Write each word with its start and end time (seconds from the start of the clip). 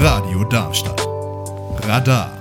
Radio 0.00 0.44
Darmstadt. 0.44 1.00
Radar. 1.86 2.36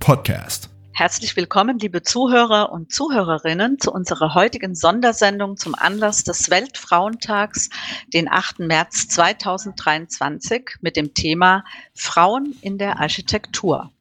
Podcast. 0.00 0.68
Herzlich 0.92 1.34
willkommen, 1.36 1.78
liebe 1.78 2.02
Zuhörer 2.02 2.70
und 2.70 2.92
Zuhörerinnen, 2.92 3.80
zu 3.80 3.90
unserer 3.90 4.34
heutigen 4.34 4.74
Sondersendung 4.74 5.56
zum 5.56 5.74
Anlass 5.74 6.24
des 6.24 6.50
Weltfrauentags, 6.50 7.70
den 8.12 8.30
8. 8.30 8.58
März 8.58 9.08
2023, 9.08 10.76
mit 10.82 10.96
dem 10.96 11.14
Thema 11.14 11.64
Frauen 11.94 12.54
in 12.60 12.76
der 12.76 13.00
Architektur. 13.00 13.93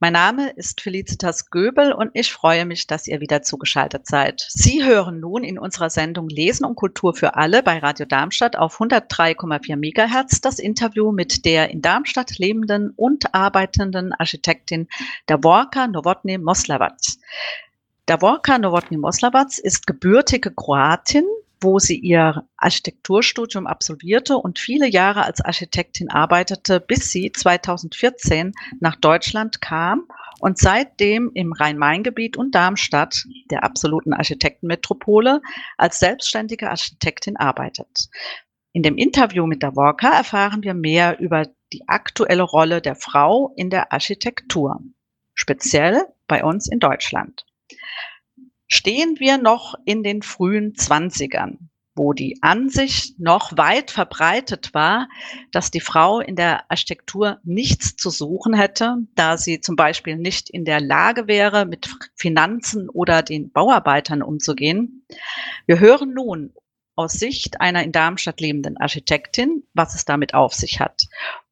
Mein 0.00 0.12
Name 0.12 0.50
ist 0.50 0.80
Felicitas 0.80 1.50
Göbel 1.50 1.92
und 1.92 2.10
ich 2.14 2.32
freue 2.32 2.64
mich, 2.64 2.86
dass 2.86 3.06
ihr 3.06 3.20
wieder 3.20 3.42
zugeschaltet 3.42 4.06
seid. 4.06 4.46
Sie 4.48 4.84
hören 4.84 5.20
nun 5.20 5.44
in 5.44 5.58
unserer 5.58 5.90
Sendung 5.90 6.28
Lesen 6.28 6.64
und 6.64 6.76
Kultur 6.76 7.14
für 7.14 7.36
alle 7.36 7.62
bei 7.62 7.78
Radio 7.78 8.06
Darmstadt 8.06 8.56
auf 8.56 8.80
103,4 8.80 9.76
Megahertz 9.76 10.40
das 10.40 10.58
Interview 10.58 11.12
mit 11.12 11.44
der 11.44 11.70
in 11.70 11.82
Darmstadt 11.82 12.38
lebenden 12.38 12.92
und 12.96 13.34
arbeitenden 13.34 14.12
Architektin 14.12 14.88
Davorka 15.26 15.86
Novotny 15.86 16.38
Moslavac. 16.38 16.92
Davorka 18.06 18.58
Novotny 18.58 18.96
Moslavac 18.96 19.58
ist 19.58 19.86
gebürtige 19.86 20.52
Kroatin, 20.52 21.24
wo 21.62 21.78
sie 21.78 21.98
ihr 21.98 22.46
Architekturstudium 22.56 23.66
absolvierte 23.66 24.36
und 24.36 24.58
viele 24.58 24.88
Jahre 24.88 25.24
als 25.24 25.40
Architektin 25.40 26.10
arbeitete, 26.10 26.80
bis 26.80 27.10
sie 27.10 27.32
2014 27.32 28.52
nach 28.80 28.96
Deutschland 28.96 29.60
kam 29.60 30.08
und 30.40 30.58
seitdem 30.58 31.30
im 31.34 31.52
Rhein-Main-Gebiet 31.52 32.36
und 32.36 32.54
Darmstadt, 32.54 33.24
der 33.50 33.64
absoluten 33.64 34.12
Architektenmetropole, 34.12 35.40
als 35.76 35.98
selbstständige 35.98 36.70
Architektin 36.70 37.36
arbeitet. 37.36 38.08
In 38.72 38.82
dem 38.82 38.96
Interview 38.96 39.46
mit 39.46 39.62
der 39.62 39.76
Walker 39.76 40.10
erfahren 40.10 40.62
wir 40.62 40.74
mehr 40.74 41.20
über 41.20 41.46
die 41.72 41.88
aktuelle 41.88 42.42
Rolle 42.42 42.80
der 42.80 42.96
Frau 42.96 43.52
in 43.56 43.70
der 43.70 43.92
Architektur, 43.92 44.80
speziell 45.34 46.06
bei 46.26 46.42
uns 46.42 46.68
in 46.68 46.80
Deutschland 46.80 47.44
stehen 48.72 49.20
wir 49.20 49.36
noch 49.36 49.74
in 49.84 50.02
den 50.02 50.22
frühen 50.22 50.74
Zwanzigern, 50.74 51.68
wo 51.94 52.14
die 52.14 52.38
Ansicht 52.40 53.20
noch 53.20 53.54
weit 53.58 53.90
verbreitet 53.90 54.72
war, 54.72 55.10
dass 55.50 55.70
die 55.70 55.80
Frau 55.80 56.20
in 56.20 56.36
der 56.36 56.70
Architektur 56.70 57.38
nichts 57.44 57.96
zu 57.96 58.08
suchen 58.08 58.54
hätte, 58.54 58.96
da 59.14 59.36
sie 59.36 59.60
zum 59.60 59.76
Beispiel 59.76 60.16
nicht 60.16 60.48
in 60.48 60.64
der 60.64 60.80
Lage 60.80 61.26
wäre, 61.28 61.66
mit 61.66 61.94
Finanzen 62.14 62.88
oder 62.88 63.22
den 63.22 63.52
Bauarbeitern 63.52 64.22
umzugehen. 64.22 65.06
Wir 65.66 65.78
hören 65.78 66.14
nun 66.14 66.54
aus 66.96 67.12
Sicht 67.12 67.60
einer 67.60 67.82
in 67.82 67.92
Darmstadt 67.92 68.40
lebenden 68.40 68.78
Architektin, 68.78 69.64
was 69.74 69.94
es 69.94 70.06
damit 70.06 70.32
auf 70.32 70.54
sich 70.54 70.80
hat. 70.80 71.02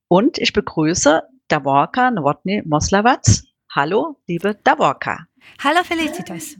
Und 0.08 0.38
ich 0.38 0.54
begrüße 0.54 1.22
Davorka 1.48 2.10
Nowotny 2.10 2.62
Moslavac. 2.64 3.26
Hallo, 3.74 4.16
liebe 4.26 4.58
Davorka. 4.64 5.26
Hallo 5.62 5.84
Felicitas. 5.84 6.56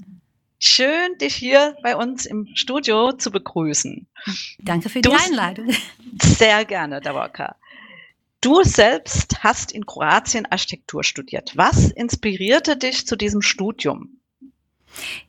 Schön, 0.63 1.17
dich 1.19 1.35
hier 1.35 1.75
bei 1.83 1.97
uns 1.97 2.27
im 2.27 2.47
Studio 2.55 3.13
zu 3.13 3.31
begrüßen. 3.31 4.07
Danke 4.59 4.91
für 4.91 5.01
die 5.01 5.11
Einladung. 5.11 5.71
Sehr 6.21 6.67
gerne, 6.67 7.01
Davorka. 7.01 7.57
Du 8.43 8.63
selbst 8.63 9.43
hast 9.43 9.73
in 9.73 9.87
Kroatien 9.87 10.45
Architektur 10.45 11.03
studiert. 11.03 11.53
Was 11.57 11.91
inspirierte 11.91 12.77
dich 12.77 13.07
zu 13.07 13.17
diesem 13.17 13.41
Studium? 13.41 14.21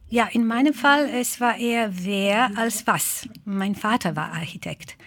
Ja, 0.10 0.28
in 0.30 0.46
meinem 0.46 0.74
Fall, 0.74 1.10
es 1.10 1.40
war 1.40 1.58
eher 1.58 1.92
wer 2.04 2.52
als 2.58 2.86
was. 2.86 3.30
Mein 3.46 3.76
Vater 3.76 4.18
war 4.18 4.34
Architekt. 4.34 4.98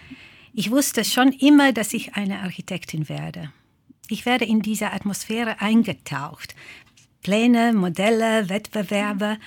Ich 0.53 0.71
wusste 0.71 1.05
schon 1.05 1.33
immer, 1.33 1.71
dass 1.71 1.93
ich 1.93 2.15
eine 2.15 2.39
Architektin 2.39 3.09
werde. 3.09 3.51
Ich 4.07 4.25
werde 4.25 4.45
in 4.45 4.61
diese 4.63 4.91
Atmosphäre 4.91 5.61
eingetaucht. 5.61 6.55
Pläne, 7.21 7.73
Modelle, 7.73 8.49
Wettbewerbe. 8.49 9.37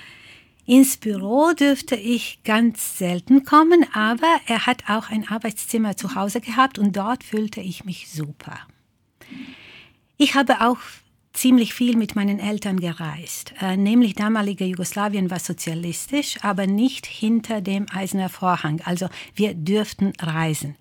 Ins 0.69 0.97
Büro 0.97 1.53
dürfte 1.53 1.95
ich 1.95 2.43
ganz 2.43 2.99
selten 2.99 3.43
kommen, 3.43 3.87
aber 3.91 4.39
er 4.45 4.67
hat 4.67 4.83
auch 4.87 5.09
ein 5.09 5.27
Arbeitszimmer 5.27 5.97
zu 5.97 6.13
Hause 6.13 6.41
gehabt 6.41 6.77
und 6.77 6.95
dort 6.95 7.23
fühlte 7.23 7.59
ich 7.59 7.85
mich 7.85 8.11
super. 8.11 8.55
Ich 10.17 10.35
habe 10.35 10.61
auch 10.61 10.77
ziemlich 11.33 11.73
viel 11.73 11.97
mit 11.97 12.15
meinen 12.15 12.37
Eltern 12.37 12.79
gereist. 12.79 13.55
Äh, 13.59 13.77
nämlich 13.77 14.13
damalige 14.13 14.63
Jugoslawien 14.65 15.31
war 15.31 15.39
sozialistisch, 15.39 16.37
aber 16.43 16.67
nicht 16.67 17.07
hinter 17.07 17.61
dem 17.61 17.87
Eisernen 17.91 18.29
Vorhang. 18.29 18.79
Also 18.85 19.09
wir 19.33 19.55
dürften 19.55 20.13
reisen. 20.21 20.75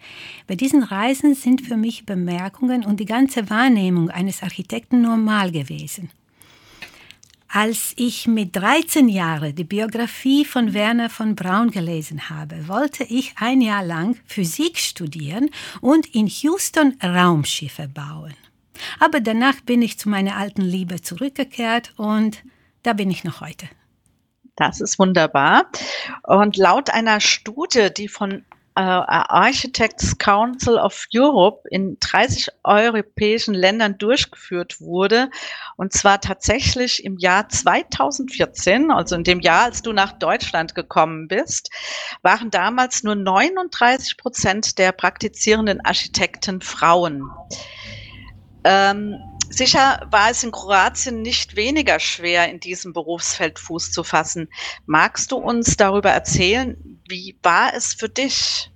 Bei 0.47 0.55
diesen 0.55 0.83
Reisen 0.83 1.35
sind 1.35 1.63
für 1.63 1.79
mich 1.79 2.05
Bemerkungen 2.05 2.85
und 2.85 3.01
die 3.01 3.07
ganze 3.07 3.49
Wahrnehmung 3.49 4.11
eines 4.11 4.43
Architekten 4.43 5.01
normal 5.01 5.51
gewesen. 5.51 6.11
Als 7.51 7.95
ich 7.97 8.27
mit 8.27 8.55
13 8.55 9.09
Jahren 9.09 9.55
die 9.55 9.65
Biografie 9.65 10.45
von 10.45 10.75
Werner 10.75 11.09
von 11.09 11.35
Braun 11.35 11.71
gelesen 11.71 12.29
habe, 12.29 12.69
wollte 12.69 13.05
ich 13.05 13.35
ein 13.37 13.63
Jahr 13.63 13.83
lang 13.83 14.19
Physik 14.27 14.77
studieren 14.77 15.49
und 15.81 16.15
in 16.15 16.27
Houston 16.27 16.99
Raumschiffe 17.03 17.89
bauen. 17.89 18.35
Aber 19.01 19.21
danach 19.21 19.63
bin 19.63 19.81
ich 19.81 19.99
zu 19.99 20.11
meiner 20.11 20.37
alten 20.37 20.61
Liebe 20.61 21.01
zurückgekehrt 21.01 21.95
und 21.97 22.43
da 22.83 22.93
bin 22.93 23.11
ich 23.11 23.25
noch 23.25 23.41
heute. 23.41 23.67
Das 24.55 24.83
ist 24.83 24.99
wunderbar. 24.99 25.71
Und 26.25 26.59
laut 26.59 26.91
einer 26.91 27.21
Studie, 27.21 27.89
die 27.97 28.09
von 28.09 28.45
Architects 28.79 30.17
Council 30.19 30.79
of 30.79 31.07
Europe 31.13 31.69
in 31.71 31.97
30 32.01 32.49
europäischen 32.63 33.55
Ländern 33.55 33.99
durchgeführt 33.99 34.81
wurde. 34.81 35.31
Und 35.77 35.93
zwar 35.93 36.21
tatsächlich 36.21 37.05
im 37.05 37.19
Jahr 37.19 37.49
2014, 37.49 38.91
also 38.91 39.17
in 39.17 39.25
dem 39.25 39.41
Jahr, 39.41 39.65
als 39.65 39.83
du 39.83 39.93
nach 39.93 40.13
Deutschland 40.13 40.75
gekommen 40.75 41.29
bist, 41.29 41.71
waren 42.23 42.51
damals 42.51 43.03
nur 43.03 43.17
39 43.17 44.17
Prozent 44.17 44.79
der 44.79 44.93
praktizierenden 44.93 45.81
Architekten 45.85 46.61
Frauen. 46.61 47.29
Ähm, 48.65 49.17
Sicher 49.51 50.07
war 50.11 50.31
es 50.31 50.45
in 50.45 50.53
Kroatien 50.53 51.23
nicht 51.23 51.57
weniger 51.57 51.99
schwer, 52.01 52.51
in 52.51 52.61
diesem 52.61 52.93
Berufsfeld 52.93 53.59
Fuß 53.59 53.93
zu 53.93 54.05
fassen. 54.05 54.49
Magst 54.87 55.33
du 55.33 55.37
uns 55.37 55.77
darüber 55.77 56.11
erzählen, 56.11 56.77
wie 57.09 57.37
war 57.43 57.73
es 57.75 57.95
für 57.95 58.09
dich? 58.09 58.71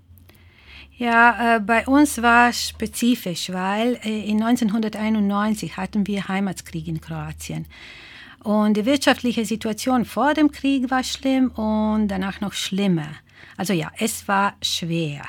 Ja, 0.97 1.57
äh, 1.57 1.61
bei 1.61 1.87
uns 1.87 2.23
war 2.23 2.51
es 2.51 2.69
spezifisch, 2.69 3.51
weil 3.51 3.99
äh, 4.05 4.25
in 4.25 4.43
1991 4.43 5.77
hatten 5.77 6.07
wir 6.07 6.29
Heimatskrieg 6.29 6.87
in 6.87 7.01
Kroatien. 7.01 7.67
Und 8.43 8.77
die 8.77 8.87
wirtschaftliche 8.87 9.45
Situation 9.45 10.05
vor 10.05 10.35
dem 10.35 10.51
Krieg 10.51 10.91
war 10.91 11.05
schlimm 11.05 11.51
und 11.51 12.09
danach 12.09 12.41
noch 12.41 12.53
schlimmer. 12.53 13.09
Also 13.57 13.73
ja, 13.73 13.91
es 13.99 14.27
war 14.27 14.55
schwer. 14.63 15.23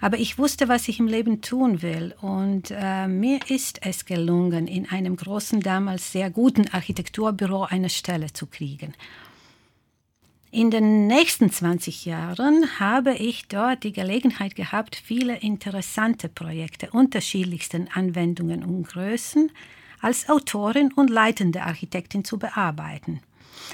Aber 0.00 0.18
ich 0.18 0.38
wusste, 0.38 0.68
was 0.68 0.88
ich 0.88 0.98
im 0.98 1.06
Leben 1.06 1.40
tun 1.42 1.82
will. 1.82 2.14
Und 2.20 2.70
äh, 2.70 3.08
mir 3.08 3.40
ist 3.48 3.80
es 3.84 4.04
gelungen, 4.04 4.66
in 4.66 4.88
einem 4.88 5.16
großen, 5.16 5.60
damals 5.60 6.12
sehr 6.12 6.30
guten 6.30 6.68
Architekturbüro 6.68 7.64
eine 7.64 7.90
Stelle 7.90 8.32
zu 8.32 8.46
kriegen. 8.46 8.94
In 10.52 10.70
den 10.70 11.06
nächsten 11.06 11.50
20 11.50 12.06
Jahren 12.06 12.80
habe 12.80 13.14
ich 13.14 13.46
dort 13.48 13.84
die 13.84 13.92
Gelegenheit 13.92 14.54
gehabt, 14.54 14.96
viele 14.96 15.36
interessante 15.36 16.28
Projekte 16.28 16.90
unterschiedlichsten 16.92 17.88
Anwendungen 17.92 18.64
und 18.64 18.88
Größen 18.88 19.50
als 20.00 20.28
Autorin 20.30 20.92
und 20.92 21.10
leitende 21.10 21.62
Architektin 21.62 22.24
zu 22.24 22.38
bearbeiten. 22.38 23.20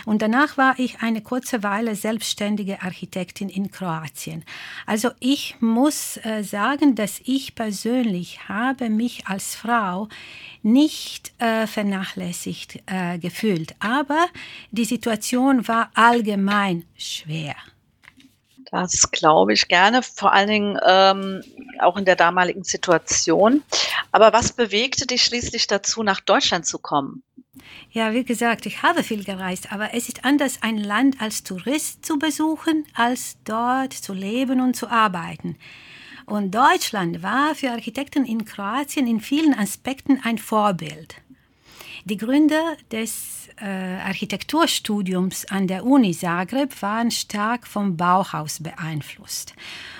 Und 0.04 0.22
danach 0.22 0.56
war 0.56 0.78
ich 0.78 1.00
eine 1.00 1.22
kurze 1.22 1.62
Weile 1.62 1.94
selbstständige 1.94 2.82
Architektin 2.82 3.48
in 3.48 3.70
Kroatien. 3.70 4.44
Also 4.87 5.10
ich 5.20 5.56
muss 5.60 6.19
äh, 6.25 6.43
sagen, 6.43 6.94
dass 6.94 7.20
ich 7.25 7.54
persönlich 7.54 8.48
habe 8.48 8.91
mich 8.91 9.27
als 9.27 9.54
Frau 9.54 10.09
nicht 10.62 11.33
äh, 11.39 11.66
vernachlässigt 11.66 12.83
äh, 12.86 13.18
gefühlt. 13.18 13.74
Aber 13.80 14.27
die 14.71 14.84
Situation 14.84 15.66
war 15.68 15.91
allgemein 15.95 16.84
schwer. 16.97 17.54
Das 18.72 19.10
glaube 19.10 19.53
ich 19.53 19.68
gerne, 19.68 20.03
vor 20.03 20.33
allen 20.33 20.48
Dingen 20.48 20.78
ähm, 20.83 21.42
auch 21.78 21.98
in 21.98 22.06
der 22.06 22.16
damaligen 22.16 22.65
Situation. 22.65 23.62
Aber 24.12 24.33
was 24.33 24.53
bewegte 24.53 25.06
dich 25.06 25.24
schließlich 25.24 25.66
dazu, 25.66 26.03
nach 26.03 26.21
Deutschland 26.21 26.65
zu 26.65 26.78
kommen? 26.78 27.22
Ja, 27.91 28.15
wie 28.15 28.25
gesagt, 28.25 28.65
ich 28.65 28.83
habe 28.83 29.03
viel 29.03 29.25
gereist, 29.25 29.72
aber 29.72 29.93
es 29.93 30.09
ist 30.09 30.25
anders, 30.25 30.59
ein 30.63 30.78
Land 30.78 31.21
als 31.21 31.43
Tourist 31.43 32.04
zu 32.07 32.19
besuchen, 32.19 32.87
als 32.95 33.37
dort 33.45 33.93
zu 33.93 34.15
leben 34.15 34.60
und 34.63 34.75
zu 34.75 34.89
arbeiten. 34.89 35.57
Und 36.25 36.54
Deutschland 36.54 37.22
war 37.22 37.54
für 37.54 37.71
Architekten 37.71 38.25
in 38.25 38.47
Kroatien 38.47 39.07
in 39.07 39.21
vielen 39.21 39.53
Aspekten 39.53 40.21
ein 40.25 40.39
Vorbild. 40.39 41.16
Die 42.07 42.16
Gründer 42.16 42.77
des 42.91 43.41
äh, 43.60 43.65
Architekturstudiums 43.65 45.45
an 45.47 45.66
der 45.66 45.84
Uni 45.84 46.13
Zagreb 46.13 46.81
waren 46.83 47.10
stark 47.10 47.66
vom 47.66 47.97
Bauhaus 47.97 48.63
beeinflusst. 48.63 49.54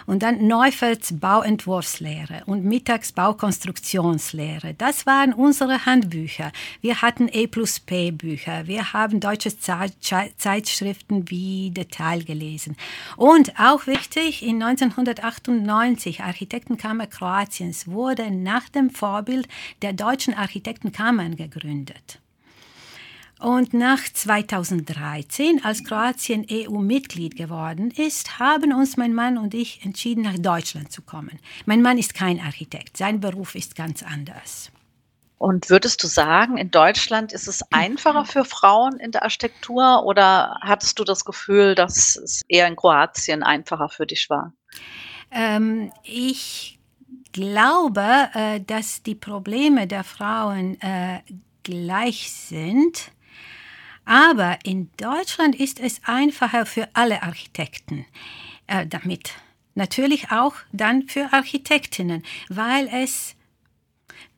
Und 0.07 0.23
dann 0.23 0.47
Neufelds 0.47 1.19
Bauentwurfslehre 1.21 2.43
und 2.47 2.65
Mittags 2.65 3.13
Baukonstruktionslehre. 3.13 4.75
Das 4.75 5.07
waren 5.07 5.33
unsere 5.33 5.87
Handbücher. 5.87 6.53
Wir 6.81 7.03
hatten 7.03 7.29
E 7.29 7.47
plus 7.47 7.81
P 7.81 8.11
Bücher. 8.11 8.67
Wir 8.67 8.93
haben 8.93 9.21
deutsche 9.21 9.53
Zeitschriften 9.59 11.31
wie 11.31 11.71
Detail 11.71 12.25
gelesen. 12.25 12.77
Und 13.17 13.59
auch 13.59 13.87
wichtig, 13.87 14.43
in 14.43 14.63
1998 14.63 16.23
Architektenkammer 16.23 17.07
Kroatiens 17.07 17.89
wurde 17.89 18.31
nach 18.31 18.69
dem 18.69 18.91
Vorbild 18.91 19.49
der 19.83 19.93
deutschen 19.93 20.35
Architektenkammern 20.35 21.37
gegründet. 21.37 22.22
Und 23.43 23.75
nach 23.75 23.99
2013, 24.05 25.65
als 25.65 25.83
Kroatien 25.83 26.47
EU-Mitglied 26.49 27.35
geworden 27.35 27.91
ist, 27.91 28.39
haben 28.39 28.73
uns 28.73 28.97
mein 28.97 29.15
Mann 29.15 29.37
und 29.37 29.53
ich 29.53 29.85
entschieden, 29.85 30.23
nach 30.23 30.39
Deutschland 30.39 30.93
zu 30.93 31.03
kommen. 31.03 31.41
Mein 31.67 31.83
Mann 31.83 31.99
ist 31.99 32.15
kein 32.15 32.39
Architekt, 32.39 32.97
sein 32.97 33.19
Beruf 33.19 33.57
ist 33.57 33.75
ganz 33.75 34.05
anders. 34.05 34.71
Und 35.39 35.71
würdest 35.71 36.05
du 36.05 36.07
sagen, 36.07 36.57
in 36.57 36.71
Deutschland 36.71 37.33
ist 37.33 37.49
es 37.49 37.65
einfacher 37.73 38.27
für 38.27 38.45
Frauen 38.45 39.01
in 39.01 39.11
der 39.11 39.25
Architektur 39.25 40.05
oder 40.05 40.57
hattest 40.61 41.01
du 41.01 41.03
das 41.03 41.25
Gefühl, 41.25 41.75
dass 41.75 42.15
es 42.15 42.43
eher 42.47 42.69
in 42.69 42.77
Kroatien 42.77 43.43
einfacher 43.43 43.89
für 43.89 44.07
dich 44.07 44.31
war? 44.31 44.53
Ähm, 45.33 45.91
ich 46.05 46.79
glaube, 47.33 48.29
äh, 48.35 48.61
dass 48.61 49.03
die 49.03 49.17
Probleme 49.17 49.89
der 49.89 50.05
Frauen 50.05 50.81
äh, 50.81 51.23
gleich 51.65 52.31
sind. 52.31 53.11
Aber 54.05 54.59
in 54.65 54.91
Deutschland 54.97 55.55
ist 55.55 55.81
es 55.81 56.01
einfacher 56.05 56.67
für 56.67 56.89
alle 56.93 57.23
Architekten 57.23 58.05
äh, 58.67 58.87
damit. 58.87 59.35
Natürlich 59.75 60.31
auch 60.31 60.55
dann 60.73 61.09
für 61.09 61.33
Architektinnen, 61.33 62.23
weil 62.49 62.89
es 62.93 63.37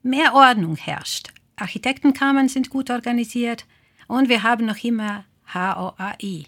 mehr 0.02 0.34
Ordnung 0.34 0.76
herrscht. 0.76 1.32
Architektenkammern 1.56 2.48
sind 2.48 2.70
gut 2.70 2.90
organisiert 2.90 3.66
und 4.06 4.28
wir 4.28 4.42
haben 4.42 4.66
noch 4.66 4.82
immer 4.84 5.24
HOAI. 5.52 6.46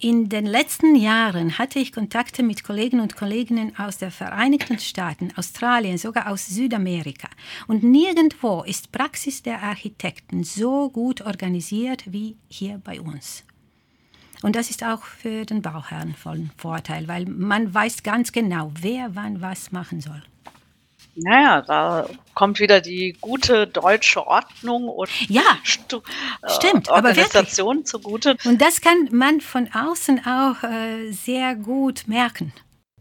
In 0.00 0.28
den 0.28 0.46
letzten 0.46 0.94
Jahren 0.94 1.58
hatte 1.58 1.80
ich 1.80 1.90
Kontakte 1.90 2.44
mit 2.44 2.62
Kollegen 2.62 3.00
und 3.00 3.16
Kolleginnen 3.16 3.76
aus 3.76 3.98
den 3.98 4.12
Vereinigten 4.12 4.78
Staaten, 4.78 5.32
Australien, 5.34 5.98
sogar 5.98 6.30
aus 6.30 6.46
Südamerika. 6.46 7.28
Und 7.66 7.82
nirgendwo 7.82 8.62
ist 8.62 8.92
Praxis 8.92 9.42
der 9.42 9.60
Architekten 9.60 10.44
so 10.44 10.88
gut 10.88 11.22
organisiert 11.22 12.04
wie 12.12 12.36
hier 12.46 12.80
bei 12.84 13.00
uns. 13.00 13.42
Und 14.42 14.54
das 14.54 14.70
ist 14.70 14.84
auch 14.84 15.02
für 15.02 15.44
den 15.44 15.62
Bauherrn 15.62 16.14
von 16.14 16.52
Vorteil, 16.56 17.08
weil 17.08 17.26
man 17.26 17.74
weiß 17.74 18.04
ganz 18.04 18.30
genau, 18.30 18.70
wer 18.80 19.16
wann 19.16 19.40
was 19.40 19.72
machen 19.72 20.00
soll. 20.00 20.22
Naja, 21.22 21.62
da 21.62 22.08
kommt 22.34 22.60
wieder 22.60 22.80
die 22.80 23.16
gute 23.20 23.66
deutsche 23.66 24.26
Ordnung 24.26 24.88
und 24.88 25.08
ja, 25.28 25.42
Stu 25.64 26.00
stimmt, 26.46 26.88
äh, 26.88 26.92
Organisation 26.92 27.84
zugute. 27.84 28.36
Und 28.44 28.60
das 28.60 28.80
kann 28.80 29.08
man 29.10 29.40
von 29.40 29.68
außen 29.72 30.24
auch 30.24 30.62
äh, 30.62 31.10
sehr 31.12 31.54
gut 31.56 32.04
merken 32.06 32.52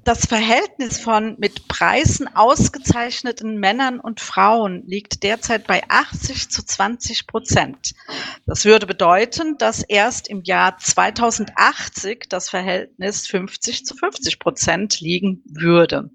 das 0.08 0.26
Verhältnis 0.26 1.00
von 1.00 1.36
mit 1.38 1.67
Preisen 1.78 2.28
ausgezeichneten 2.36 3.60
Männern 3.60 4.00
und 4.00 4.20
Frauen 4.20 4.84
liegt 4.88 5.22
derzeit 5.22 5.68
bei 5.68 5.84
80 5.88 6.50
zu 6.50 6.66
20 6.66 7.28
Prozent. 7.28 7.94
Das 8.48 8.66
würde 8.66 8.88
bedeuten, 8.88 9.60
dass 9.60 9.84
erst 9.84 10.28
im 10.28 10.42
Jahr 10.42 10.80
2080 10.80 12.26
das 12.30 12.50
Verhältnis 12.50 13.28
50 13.28 13.86
zu 13.86 13.96
50 13.96 14.40
Prozent 14.40 15.02
liegen 15.02 15.44
würde. 15.46 16.10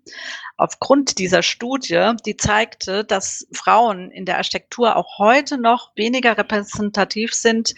Aufgrund 0.57 1.19
dieser 1.19 1.43
Studie, 1.43 2.13
die 2.27 2.37
zeigte, 2.37 3.05
dass 3.05 3.47
Frauen 3.53 4.11
in 4.11 4.27
der 4.27 4.37
Architektur 4.37 4.97
auch 4.97 5.19
heute 5.19 5.59
noch 5.59 5.91
weniger 5.97 6.37
repräsentativ 6.39 7.35
sind, 7.35 7.75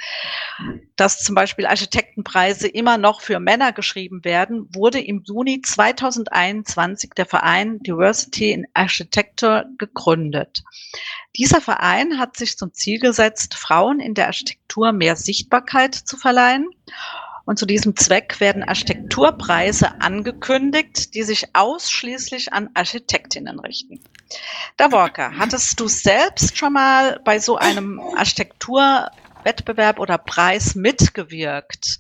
dass 0.97 1.23
zum 1.23 1.35
Beispiel 1.35 1.67
Architektenpreise 1.67 2.69
immer 2.69 2.99
noch 2.99 3.21
für 3.21 3.41
Männer 3.41 3.73
geschrieben 3.73 4.25
werden, 4.25 4.69
wurde 4.75 5.01
im 5.01 5.23
Juni 5.25 5.63
2021 5.63 7.11
der 7.17 7.27
Verein 7.27 7.74
Diversity 7.83 8.53
in 8.53 8.67
Architecture 8.75 9.67
gegründet. 9.79 10.63
Dieser 11.37 11.61
Verein 11.61 12.19
hat 12.19 12.37
sich 12.37 12.57
zum 12.57 12.73
Ziel 12.73 13.01
gesetzt, 13.01 13.55
Frauen 13.55 14.01
in 14.01 14.15
der 14.15 14.27
Architektur 14.27 14.93
mehr 14.93 15.17
Sichtbarkeit 15.17 15.95
zu 15.95 16.17
verleihen. 16.17 16.69
Und 17.47 17.59
zu 17.59 17.67
diesem 17.67 17.95
Zweck 17.97 18.41
werden 18.41 18.63
Architekturpreise 18.63 20.01
angekündigt, 20.01 21.15
die 21.15 21.25
sich 21.25 21.55
ausschließlich 21.55 22.53
an 22.53 22.71
Architektinnen 22.73 23.61
richten. 23.61 24.01
Davorka, 24.79 25.33
hattest 25.37 25.79
du 25.79 25.87
selbst 25.87 26.57
schon 26.57 26.73
mal 26.73 27.21
bei 27.25 27.39
so 27.39 27.57
einem 27.57 28.01
Architektur 28.17 29.11
Wettbewerb 29.45 29.99
oder 29.99 30.17
Preis 30.17 30.75
mitgewirkt? 30.75 31.99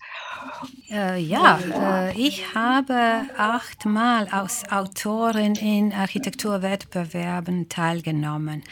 Äh, 0.90 1.20
ja, 1.20 1.58
äh, 1.58 2.16
ich 2.16 2.54
habe 2.54 3.22
achtmal 3.36 4.28
als 4.28 4.70
Autorin 4.70 5.54
in 5.54 5.92
Architekturwettbewerben 5.92 7.68
teilgenommen. 7.68 8.62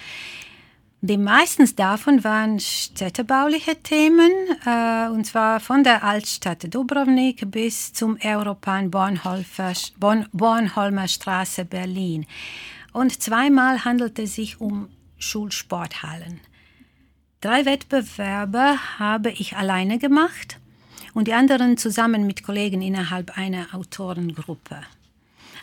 Die 1.01 1.19
meisten 1.19 1.69
davon 1.75 2.23
waren 2.23 2.61
städtebauliche 2.61 3.83
Themen, 3.83 4.31
äh, 4.65 5.09
und 5.09 5.27
zwar 5.27 5.59
von 5.59 5.83
der 5.83 6.05
Altstadt 6.05 6.73
Dubrovnik 6.73 7.51
bis 7.51 7.93
zum 7.93 8.17
Europan 8.23 8.89
Bornholmer 8.89 11.09
Straße 11.09 11.65
Berlin. 11.65 12.25
Und 12.93 13.21
zweimal 13.21 13.85
handelte 13.85 14.23
es 14.23 14.37
sich 14.37 14.61
um 14.61 14.89
Schulsporthallen. 15.19 16.41
Drei 17.41 17.65
Wettbewerbe 17.65 18.77
habe 19.01 19.31
ich 19.31 19.57
alleine 19.57 19.99
gemacht 19.99 20.61
und 21.15 21.29
die 21.29 21.35
anderen 21.35 21.77
zusammen 21.77 22.27
mit 22.27 22.43
Kollegen 22.43 22.83
innerhalb 22.83 23.37
einer 23.37 23.75
Autorengruppe. 23.75 24.81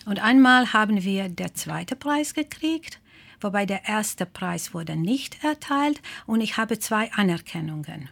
Und 0.05 0.19
einmal 0.23 0.73
haben 0.73 1.03
wir 1.03 1.29
den 1.29 1.55
zweiten 1.55 1.97
Preis 1.97 2.33
gekriegt, 2.33 2.99
wobei 3.41 3.65
der 3.65 3.87
erste 3.87 4.25
Preis 4.25 4.73
wurde 4.73 4.95
nicht 4.95 5.43
erteilt 5.43 6.01
und 6.25 6.41
ich 6.41 6.57
habe 6.57 6.79
zwei 6.79 7.11
Anerkennungen. 7.13 8.09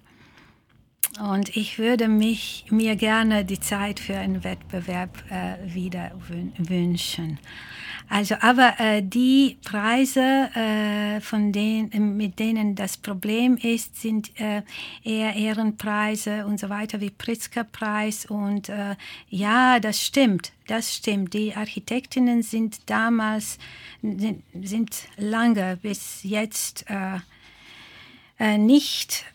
Und 1.19 1.56
ich 1.56 1.80
würde 1.80 2.08
mich, 2.08 2.66
mir 2.69 2.96
gerne 2.96 3.44
die 3.44 3.60
Zeit 3.60 4.00
für 4.00 4.18
einen 4.18 4.44
Wettbewerb 4.44 5.10
äh, 5.30 5.74
wieder 5.74 6.12
wünschen. 6.58 7.40
Also, 8.10 8.36
aber 8.40 8.75
äh, 8.80 9.02
die 9.04 9.58
Preise, 9.66 10.50
äh, 10.56 11.19
von 11.19 11.52
denen, 11.52 12.16
mit 12.16 12.40
denen 12.40 12.76
das 12.76 12.95
Problem 12.95 13.57
ist, 13.57 14.00
sind 14.00 14.40
äh, 14.40 14.62
eher 15.04 15.36
Ehrenpreise 15.36 16.45
und 16.45 16.57
so 16.59 16.69
weiter 16.69 17.02
wie 17.02 17.09
Pritzker-Preis. 17.09 18.28
Und 18.28 18.69
äh, 18.69 18.95
ja, 19.30 19.81
das 19.81 20.02
stimmt, 20.02 20.54
das 20.68 20.95
stimmt. 20.95 21.33
Die 21.33 21.54
Architektinnen 21.54 22.44
sind 22.44 22.90
damals, 22.90 23.57
sind 24.02 24.95
lange 25.18 25.78
bis 25.81 26.24
jetzt 26.24 26.86
äh, 26.90 27.19
äh, 28.40 28.57
nicht 28.57 29.26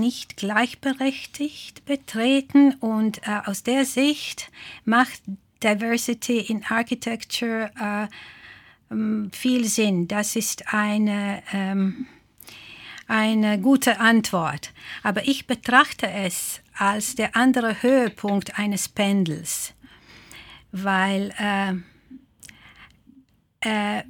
nicht 0.00 0.36
gleichberechtigt 0.36 1.84
betreten 1.84 2.74
und 2.74 3.18
äh, 3.26 3.40
aus 3.44 3.62
der 3.62 3.84
Sicht 3.84 4.50
macht 4.84 5.22
Diversity 5.62 6.38
in 6.38 6.64
Architecture 6.64 7.70
äh, 7.78 8.08
viel 9.32 9.66
Sinn. 9.66 10.08
Das 10.08 10.34
ist 10.36 10.72
eine, 10.72 11.42
ähm, 11.52 12.06
eine 13.06 13.60
gute 13.60 14.00
Antwort. 14.00 14.72
Aber 15.02 15.28
ich 15.28 15.46
betrachte 15.46 16.10
es 16.10 16.60
als 16.74 17.14
der 17.14 17.36
andere 17.36 17.82
Höhepunkt 17.82 18.58
eines 18.58 18.88
Pendels, 18.88 19.74
weil 20.72 21.32
äh, 21.38 21.74
äh, 23.60 24.02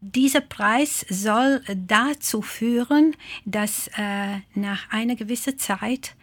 dieser 0.00 0.40
Preis 0.40 1.04
soll 1.08 1.62
dazu 1.74 2.42
führen, 2.42 3.16
dass 3.44 3.88
äh, 3.96 4.38
nach 4.54 4.90
einer 4.90 5.16
gewissen 5.16 5.58
Zeit 5.58 6.14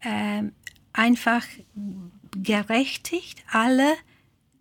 äh, 0.00 0.42
einfach 0.92 1.44
gerechtigt 2.36 3.44
alle 3.50 3.94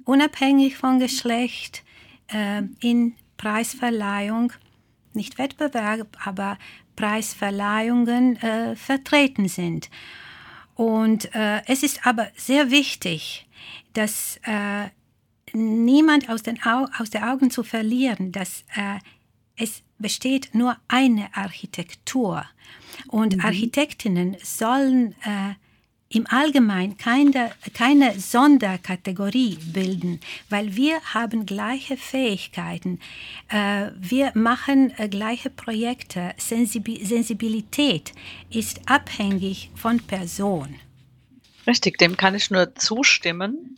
unabhängig 0.06 0.76
von 0.76 1.00
Geschlecht 1.00 1.84
äh, 2.28 2.64
in 2.80 3.16
Preisverleihung, 3.38 4.54
nicht 5.14 5.38
Wettbewerb, 5.38 6.18
aber 6.26 6.58
Preisverleihungen 6.96 8.38
äh, 8.38 8.76
vertreten 8.76 9.48
sind. 9.48 9.90
Und 10.76 11.34
äh, 11.36 11.62
es 11.68 11.84
ist 11.84 12.06
aber 12.06 12.30
sehr 12.36 12.72
wichtig, 12.72 13.48
dass 13.94 14.40
äh, 14.44 14.90
niemand 15.54 16.30
aus 16.30 16.44
den, 16.44 16.62
Au 16.64 16.88
aus 16.98 17.10
den 17.10 17.24
Augen 17.24 17.52
zu 17.52 17.64
verlieren, 17.64 18.32
dass 18.32 18.64
äh, 18.76 19.00
es 19.56 19.84
besteht 20.00 20.54
nur 20.54 20.78
eine 20.88 21.36
Architektur. 21.36 22.46
Und 23.08 23.38
mhm. 23.38 23.42
Architektinnen 23.42 24.38
sollen 24.44 25.14
äh, 25.24 25.54
im 26.10 26.28
Allgemeinen 26.28 26.98
keine, 26.98 27.52
keine 27.74 28.20
Sonderkategorie 28.20 29.58
bilden, 29.74 30.20
weil 30.50 30.76
wir 30.76 31.02
haben 31.14 31.46
gleiche 31.46 31.98
Fähigkeiten, 31.98 33.00
äh, 33.50 33.90
wir 33.98 34.32
machen 34.36 34.94
äh, 34.98 35.10
gleiche 35.10 35.50
Projekte. 35.50 36.34
Sensibil 36.38 37.04
Sensibilität 37.06 38.14
ist 38.52 38.82
abhängig 38.86 39.72
von 39.76 40.00
Person. 40.00 40.76
Richtig, 41.66 41.98
dem 41.98 42.18
kann 42.18 42.36
ich 42.36 42.52
nur 42.52 42.76
zustimmen. 42.76 43.78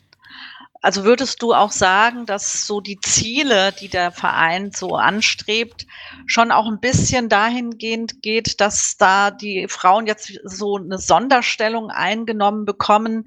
Also 0.86 1.02
würdest 1.02 1.42
du 1.42 1.52
auch 1.52 1.72
sagen, 1.72 2.26
dass 2.26 2.64
so 2.64 2.80
die 2.80 3.00
Ziele, 3.00 3.72
die 3.72 3.88
der 3.88 4.12
Verein 4.12 4.70
so 4.70 4.94
anstrebt, 4.94 5.84
schon 6.26 6.52
auch 6.52 6.68
ein 6.68 6.78
bisschen 6.78 7.28
dahingehend 7.28 8.22
geht, 8.22 8.60
dass 8.60 8.96
da 8.96 9.32
die 9.32 9.66
Frauen 9.68 10.06
jetzt 10.06 10.38
so 10.44 10.76
eine 10.76 10.98
Sonderstellung 10.98 11.90
eingenommen 11.90 12.66
bekommen, 12.66 13.24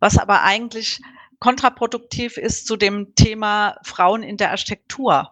was 0.00 0.16
aber 0.16 0.44
eigentlich 0.44 1.02
kontraproduktiv 1.40 2.38
ist 2.38 2.66
zu 2.66 2.78
dem 2.78 3.14
Thema 3.14 3.76
Frauen 3.82 4.22
in 4.22 4.38
der 4.38 4.52
Architektur? 4.52 5.30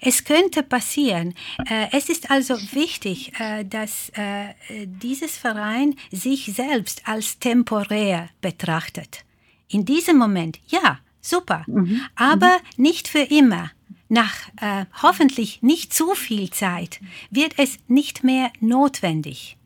Es 0.00 0.24
könnte 0.24 0.62
passieren. 0.62 1.34
Äh, 1.68 1.88
es 1.92 2.08
ist 2.08 2.30
also 2.30 2.54
wichtig, 2.72 3.38
äh, 3.38 3.66
dass 3.66 4.08
äh, 4.14 4.54
dieses 4.86 5.36
Verein 5.36 5.96
sich 6.10 6.46
selbst 6.46 7.02
als 7.06 7.38
temporär 7.38 8.30
betrachtet. 8.40 9.26
In 9.68 9.84
diesem 9.84 10.16
Moment, 10.16 10.58
ja, 10.66 10.98
Super. 11.20 11.64
Mhm. 11.66 12.02
Aber 12.16 12.58
mhm. 12.76 12.82
nicht 12.82 13.08
für 13.08 13.22
immer. 13.22 13.70
Nach 14.08 14.34
äh, 14.60 14.86
hoffentlich 15.02 15.62
nicht 15.62 15.94
zu 15.94 16.14
viel 16.14 16.50
Zeit 16.50 17.00
wird 17.30 17.54
es 17.58 17.78
nicht 17.86 18.24
mehr 18.24 18.50
notwendig. 18.58 19.56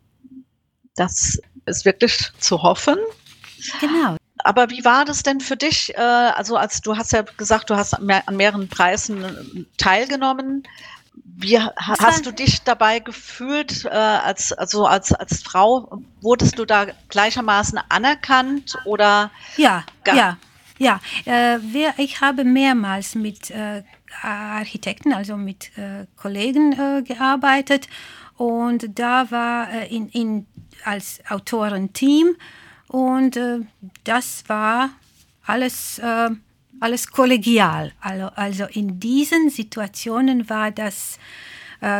Das 0.97 1.39
ist 1.65 1.87
wirklich 1.87 2.31
zu 2.39 2.63
hoffen. 2.63 2.99
Genau. 3.81 4.17
Aber 4.39 4.69
wie 4.69 4.85
war 4.85 5.07
das 5.07 5.23
denn 5.23 5.41
für 5.41 5.57
dich? 5.57 5.95
Äh, 5.97 6.01
also, 6.01 6.57
als 6.57 6.83
du 6.83 6.97
hast 6.97 7.13
ja 7.13 7.23
gesagt, 7.23 7.71
du 7.71 7.77
hast 7.77 7.95
an 7.95 8.37
mehreren 8.37 8.69
Preisen 8.69 9.25
äh, 9.25 9.65
teilgenommen. 9.79 10.65
Wie 11.37 11.59
hast 11.59 12.27
du 12.27 12.33
dich 12.33 12.63
dabei 12.63 12.99
gefühlt 12.99 13.85
äh, 13.87 13.89
als, 13.89 14.53
also 14.53 14.85
als, 14.87 15.13
als 15.13 15.43
Frau? 15.43 16.03
Wurdest 16.21 16.59
du 16.59 16.65
da 16.65 16.87
gleichermaßen 17.09 17.81
anerkannt 17.89 18.77
oder? 18.85 19.31
Ja, 19.57 19.85
ja, 20.07 20.37
ja, 20.79 21.01
äh, 21.25 21.59
wir, 21.61 21.95
ich 21.99 22.21
habe 22.21 22.45
mehrmals 22.45 23.15
mit 23.15 23.51
äh, 23.51 23.83
Architekten, 24.23 25.13
also 25.13 25.37
mit 25.37 25.77
äh, 25.77 26.07
Kollegen 26.17 26.73
äh, 26.73 27.03
gearbeitet 27.03 27.89
und 28.37 28.99
da 28.99 29.31
war 29.31 29.73
äh, 29.73 29.95
in, 29.95 30.09
in, 30.09 30.47
als 30.85 31.21
Autorenteam 31.29 32.37
und 32.89 33.37
äh, 33.37 33.61
das 34.05 34.45
war 34.49 34.91
alles, 35.47 36.01
alles 36.81 37.07
kollegial. 37.09 37.93
Also, 38.01 38.31
also 38.35 38.65
in 38.65 38.99
diesen 38.99 39.51
Situationen 39.51 40.49
war 40.49 40.71
das 40.71 41.19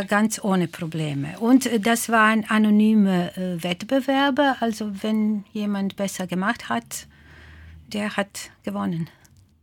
ganz 0.09 0.43
ohne 0.43 0.67
Probleme. 0.67 1.39
Und 1.41 1.69
das 1.87 2.09
waren 2.09 2.47
anonyme 2.49 3.59
Wettbewerbe, 3.61 4.57
also 4.61 4.91
wenn 5.03 5.45
jemand 5.53 5.97
besser 5.97 6.27
gemacht 6.27 6.71
hat, 6.71 7.07
der 7.95 8.17
hat 8.17 8.51
gewonnen. 8.65 9.09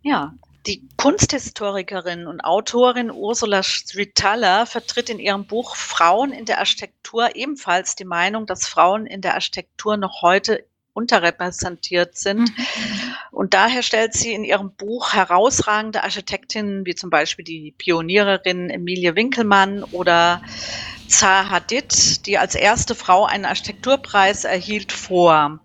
Ja, 0.01 0.33
die 0.65 0.87
Kunsthistorikerin 0.97 2.27
und 2.27 2.41
Autorin 2.41 3.11
Ursula 3.11 3.63
Stritala 3.63 4.65
vertritt 4.65 5.09
in 5.09 5.19
ihrem 5.19 5.45
Buch 5.45 5.75
Frauen 5.75 6.31
in 6.31 6.45
der 6.45 6.59
Architektur 6.59 7.35
ebenfalls 7.35 7.95
die 7.95 8.05
Meinung, 8.05 8.45
dass 8.45 8.67
Frauen 8.67 9.05
in 9.05 9.21
der 9.21 9.33
Architektur 9.33 9.97
noch 9.97 10.21
heute 10.21 10.65
unterrepräsentiert 10.93 12.17
sind. 12.17 12.41
Mhm. 12.41 12.65
Und 13.31 13.53
daher 13.53 13.81
stellt 13.81 14.13
sie 14.13 14.33
in 14.33 14.43
ihrem 14.43 14.73
Buch 14.75 15.13
herausragende 15.13 16.03
Architektinnen 16.03 16.85
wie 16.85 16.95
zum 16.95 17.09
Beispiel 17.09 17.45
die 17.45 17.73
Pioniererin 17.77 18.69
Emilie 18.69 19.15
Winkelmann 19.15 19.83
oder 19.83 20.43
Zaha 21.07 21.49
Hadid, 21.49 22.25
die 22.27 22.37
als 22.37 22.55
erste 22.55 22.93
Frau 22.93 23.25
einen 23.25 23.45
Architekturpreis 23.45 24.43
erhielt, 24.43 24.91
vor. 24.91 25.59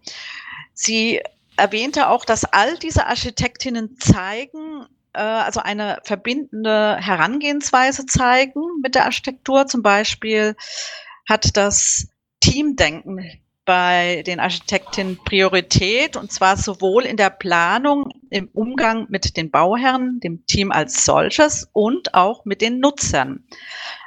Sie 0.72 1.20
erwähnte 1.56 2.08
auch, 2.08 2.24
dass 2.24 2.44
all 2.44 2.76
diese 2.78 3.06
Architektinnen 3.06 3.96
zeigen, 3.98 4.86
äh, 5.12 5.20
also 5.20 5.60
eine 5.60 5.98
verbindende 6.04 6.96
Herangehensweise 6.96 8.06
zeigen 8.06 8.62
mit 8.82 8.94
der 8.94 9.04
Architektur. 9.04 9.66
Zum 9.66 9.82
Beispiel 9.82 10.56
hat 11.28 11.56
das 11.56 12.08
Teamdenken 12.40 13.40
bei 13.66 14.22
den 14.26 14.40
Architektinnen 14.40 15.18
Priorität 15.24 16.16
und 16.16 16.32
zwar 16.32 16.56
sowohl 16.56 17.04
in 17.04 17.18
der 17.18 17.30
Planung, 17.30 18.10
im 18.30 18.48
Umgang 18.54 19.06
mit 19.10 19.36
den 19.36 19.50
Bauherren, 19.50 20.20
dem 20.20 20.46
Team 20.46 20.72
als 20.72 21.04
solches 21.04 21.68
und 21.72 22.14
auch 22.14 22.46
mit 22.46 22.62
den 22.62 22.80
Nutzern. 22.80 23.44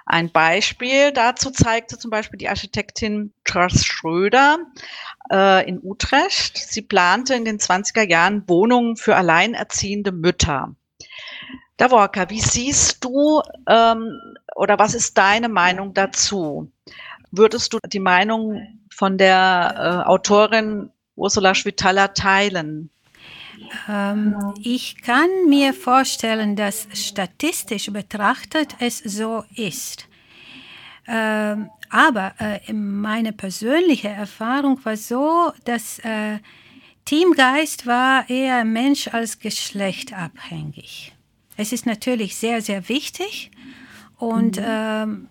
Ein 0.05 0.31
Beispiel 0.31 1.11
dazu 1.11 1.51
zeigte 1.51 1.99
zum 1.99 2.09
Beispiel 2.09 2.39
die 2.39 2.49
Architektin 2.49 3.31
Charles 3.45 3.85
Schröder, 3.85 4.57
äh, 5.31 5.69
in 5.69 5.79
Utrecht. 5.83 6.57
Sie 6.57 6.81
plante 6.81 7.35
in 7.35 7.45
den 7.45 7.59
20er 7.59 8.09
Jahren 8.09 8.47
Wohnungen 8.47 8.95
für 8.95 9.15
alleinerziehende 9.15 10.11
Mütter. 10.11 10.73
Davorka, 11.77 12.29
wie 12.29 12.41
siehst 12.41 13.03
du 13.03 13.41
ähm, 13.67 14.19
oder 14.55 14.79
was 14.79 14.95
ist 14.95 15.17
deine 15.17 15.47
Meinung 15.47 15.93
dazu? 15.93 16.71
Würdest 17.31 17.73
du 17.73 17.77
die 17.85 17.99
Meinung 17.99 18.78
von 18.99 19.17
der 19.17 20.03
äh, 20.05 20.09
Autorin 20.09 20.89
Ursula 21.15 21.55
Schwitala 21.55 22.09
teilen? 22.09 22.89
Ähm, 23.87 24.35
ich 24.61 25.01
kann 25.01 25.29
mir 25.47 25.73
vorstellen, 25.73 26.57
dass 26.57 26.85
statistisch 26.93 27.89
betrachtet 27.93 28.75
es 28.79 28.97
so 28.97 29.45
ist. 29.55 30.05
Ähm, 31.07 31.69
aber 31.89 32.33
äh, 32.39 32.73
meine 32.73 33.31
persönliche 33.31 34.09
Erfahrung 34.09 34.83
war 34.83 34.97
so, 34.97 35.53
dass 35.63 35.99
äh, 35.99 36.39
Teamgeist 37.05 37.87
war 37.87 38.29
eher 38.29 38.65
Mensch 38.65 39.07
als 39.07 39.39
Geschlecht 39.39 40.11
abhängig. 40.11 41.13
Es 41.55 41.71
ist 41.71 41.85
natürlich 41.85 42.35
sehr, 42.35 42.61
sehr 42.61 42.89
wichtig 42.89 43.49
und 44.17 44.57
mhm. 44.57 44.65
ähm, 44.67 45.27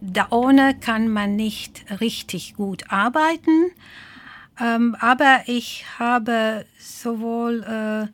da 0.00 0.28
ohne 0.30 0.78
kann 0.78 1.08
man 1.08 1.36
nicht 1.36 1.84
richtig 2.00 2.54
gut 2.54 2.90
arbeiten. 2.90 3.70
Ähm, 4.60 4.96
aber 5.00 5.42
ich 5.46 5.84
habe 5.98 6.64
sowohl 6.78 7.62
äh, 7.62 8.12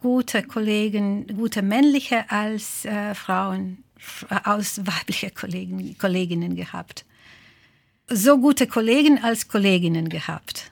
gute 0.00 0.42
Kollegen, 0.42 1.26
gute 1.36 1.62
männliche 1.62 2.30
als 2.30 2.84
äh, 2.84 3.14
Frauen 3.14 3.84
aus 4.44 4.86
weibliche 4.86 5.30
Kollegen, 5.30 5.96
Kolleginnen 5.98 6.54
gehabt. 6.54 7.04
So 8.08 8.38
gute 8.38 8.66
Kollegen 8.66 9.22
als 9.22 9.48
Kolleginnen 9.48 10.08
gehabt. 10.08 10.70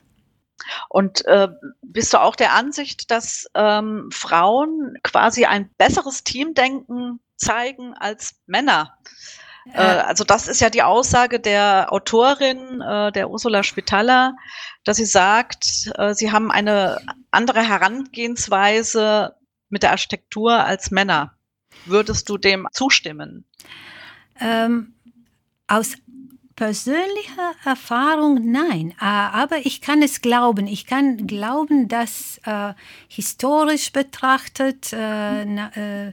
Und 0.89 1.25
äh, 1.27 1.49
bist 1.83 2.13
du 2.13 2.21
auch 2.21 2.37
der 2.37 2.53
Ansicht, 2.53 3.11
dass 3.11 3.47
ähm, 3.55 4.09
Frauen 4.13 4.97
quasi 5.03 5.45
ein 5.45 5.69
besseres 5.79 6.25
Teamdenken 6.25 7.21
zeigen 7.37 7.95
als 7.95 8.37
Männer? 8.47 8.97
Äh, 9.73 9.81
also 9.81 10.25
das 10.25 10.49
ist 10.49 10.61
ja 10.61 10.71
die 10.71 10.83
Aussage 10.83 11.41
der 11.41 11.93
Autorin, 11.93 12.81
äh, 12.81 13.13
der 13.13 13.31
Ursula 13.31 13.63
Spitaler, 13.63 14.37
dass 14.85 14.99
sie 14.99 15.07
sagt, 15.07 15.91
äh, 15.97 16.15
sie 16.15 16.33
haben 16.33 16.51
eine 16.51 17.01
andere 17.31 17.67
Herangehensweise 17.67 19.35
mit 19.69 19.83
der 19.83 19.93
Architektur 19.93 20.53
als 20.53 20.91
Männer. 20.91 21.35
Würdest 21.87 22.29
du 22.29 22.39
dem 22.39 22.69
zustimmen? 22.73 23.45
Ähm, 24.41 24.95
aus 25.67 25.97
persönlicher 26.57 27.53
Erfahrung 27.65 28.51
nein, 28.53 28.93
äh, 29.01 29.05
aber 29.05 29.67
ich 29.67 29.81
kann 29.81 30.03
es 30.03 30.21
glauben. 30.21 30.67
Ich 30.67 30.87
kann 30.87 31.27
glauben, 31.27 31.89
dass 31.89 32.41
äh, 32.45 32.75
historisch 33.09 33.93
betrachtet, 33.93 34.93
äh, 34.93 35.45
na, 35.45 35.73
äh, 35.75 36.09
äh, 36.09 36.13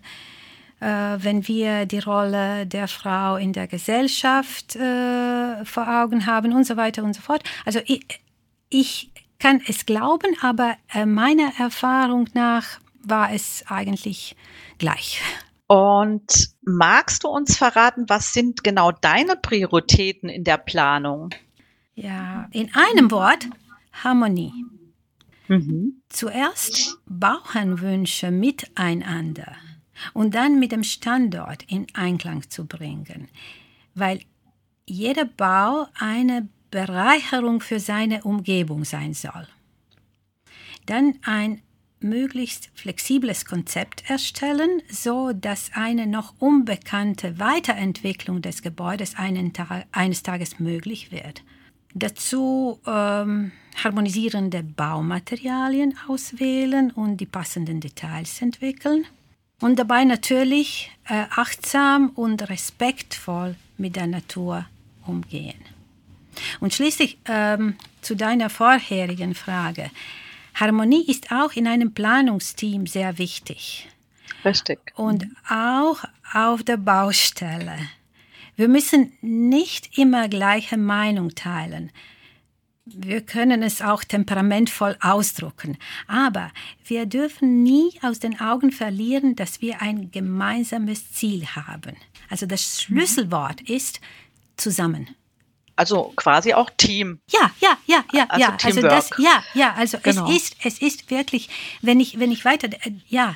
wenn 0.81 1.47
wir 1.47 1.85
die 1.85 1.99
Rolle 1.99 2.65
der 2.65 2.87
Frau 2.87 3.35
in 3.35 3.53
der 3.53 3.67
Gesellschaft 3.67 4.75
äh, 4.75 5.63
vor 5.63 5.87
Augen 5.87 6.25
haben 6.25 6.53
und 6.53 6.65
so 6.65 6.75
weiter 6.75 7.03
und 7.03 7.13
so 7.13 7.21
fort. 7.21 7.43
Also 7.65 7.79
ich, 7.85 8.03
ich 8.69 9.11
kann 9.37 9.61
es 9.67 9.85
glauben, 9.85 10.35
aber 10.41 10.75
meiner 11.05 11.51
Erfahrung 11.59 12.29
nach 12.33 12.79
war 13.03 13.31
es 13.31 13.63
eigentlich 13.67 14.35
gleich. 14.77 15.21
Und 15.67 16.49
magst 16.63 17.23
du 17.23 17.29
uns 17.29 17.57
verraten, 17.57 18.05
was 18.09 18.33
sind 18.33 18.63
genau 18.63 18.91
deine 18.91 19.35
Prioritäten 19.35 20.29
in 20.29 20.43
der 20.43 20.57
Planung? 20.57 21.29
Ja, 21.95 22.49
in 22.51 22.69
einem 22.73 23.09
Wort, 23.09 23.47
Harmonie. 24.03 24.65
Mhm. 25.47 26.01
Zuerst 26.09 26.97
Bauernwünsche 27.05 28.31
miteinander 28.31 29.55
und 30.13 30.35
dann 30.35 30.59
mit 30.59 30.71
dem 30.71 30.83
Standort 30.83 31.63
in 31.63 31.87
Einklang 31.93 32.49
zu 32.49 32.65
bringen. 32.65 33.27
weil 33.93 34.21
jeder 34.85 35.25
Bau 35.25 35.87
eine 35.99 36.47
Bereicherung 36.69 37.61
für 37.61 37.79
seine 37.79 38.23
Umgebung 38.23 38.85
sein 38.85 39.13
soll. 39.13 39.47
Dann 40.85 41.15
ein 41.23 41.61
möglichst 41.99 42.71
flexibles 42.73 43.45
Konzept 43.45 44.09
erstellen, 44.09 44.81
so 44.89 45.33
dass 45.33 45.71
eine 45.73 46.07
noch 46.07 46.33
unbekannte 46.39 47.39
Weiterentwicklung 47.39 48.41
des 48.41 48.61
Gebäudes 48.61 49.13
Ta 49.53 49.83
eines 49.91 50.23
Tages 50.23 50.59
möglich 50.59 51.11
wird. 51.11 51.43
Dazu 51.93 52.79
ähm, 52.87 53.51
harmonisierende 53.83 54.63
Baumaterialien 54.63 55.93
auswählen 56.07 56.91
und 56.91 57.17
die 57.17 57.25
passenden 57.25 57.81
Details 57.81 58.41
entwickeln. 58.41 59.05
Und 59.61 59.77
dabei 59.77 60.03
natürlich 60.03 60.91
äh, 61.07 61.25
achtsam 61.29 62.09
und 62.09 62.49
respektvoll 62.49 63.55
mit 63.77 63.95
der 63.95 64.07
Natur 64.07 64.65
umgehen. 65.05 65.59
Und 66.59 66.73
schließlich 66.73 67.19
ähm, 67.25 67.75
zu 68.01 68.15
deiner 68.15 68.49
vorherigen 68.49 69.35
Frage. 69.35 69.91
Harmonie 70.55 71.05
ist 71.07 71.31
auch 71.31 71.53
in 71.53 71.67
einem 71.67 71.93
Planungsteam 71.93 72.87
sehr 72.87 73.17
wichtig. 73.17 73.87
Richtig. 74.43 74.79
Und 74.95 75.27
auch 75.49 76.03
auf 76.33 76.63
der 76.63 76.77
Baustelle. 76.77 77.77
Wir 78.55 78.67
müssen 78.67 79.13
nicht 79.21 79.97
immer 79.97 80.27
gleiche 80.27 80.77
Meinung 80.77 81.35
teilen. 81.35 81.91
Wir 82.95 83.21
können 83.21 83.63
es 83.63 83.81
auch 83.81 84.03
temperamentvoll 84.03 84.97
ausdrucken. 85.01 85.77
Aber 86.07 86.51
wir 86.85 87.05
dürfen 87.05 87.63
nie 87.63 87.91
aus 88.01 88.19
den 88.19 88.39
Augen 88.39 88.71
verlieren, 88.71 89.35
dass 89.35 89.61
wir 89.61 89.81
ein 89.81 90.11
gemeinsames 90.11 91.11
Ziel 91.11 91.45
haben. 91.47 91.95
Also 92.29 92.45
das 92.45 92.81
Schlüsselwort 92.81 93.61
ist 93.61 93.99
zusammen. 94.57 95.15
Also 95.75 96.13
quasi 96.15 96.53
auch 96.53 96.69
Team. 96.77 97.21
Ja, 97.31 97.51
ja, 97.59 97.77
ja, 97.87 98.03
ja, 98.13 98.25
also 98.29 98.45
ja. 98.45 98.57
Also 98.63 98.81
das, 98.81 99.09
ja, 99.17 99.43
ja. 99.53 99.73
Also 99.73 99.97
genau. 100.01 100.29
es 100.29 100.35
ist, 100.35 100.55
es 100.63 100.81
ist 100.81 101.09
wirklich, 101.09 101.49
wenn 101.81 101.99
ich, 101.99 102.19
wenn 102.19 102.31
ich 102.31 102.45
weiter, 102.45 102.67
äh, 102.67 102.91
ja, 103.07 103.35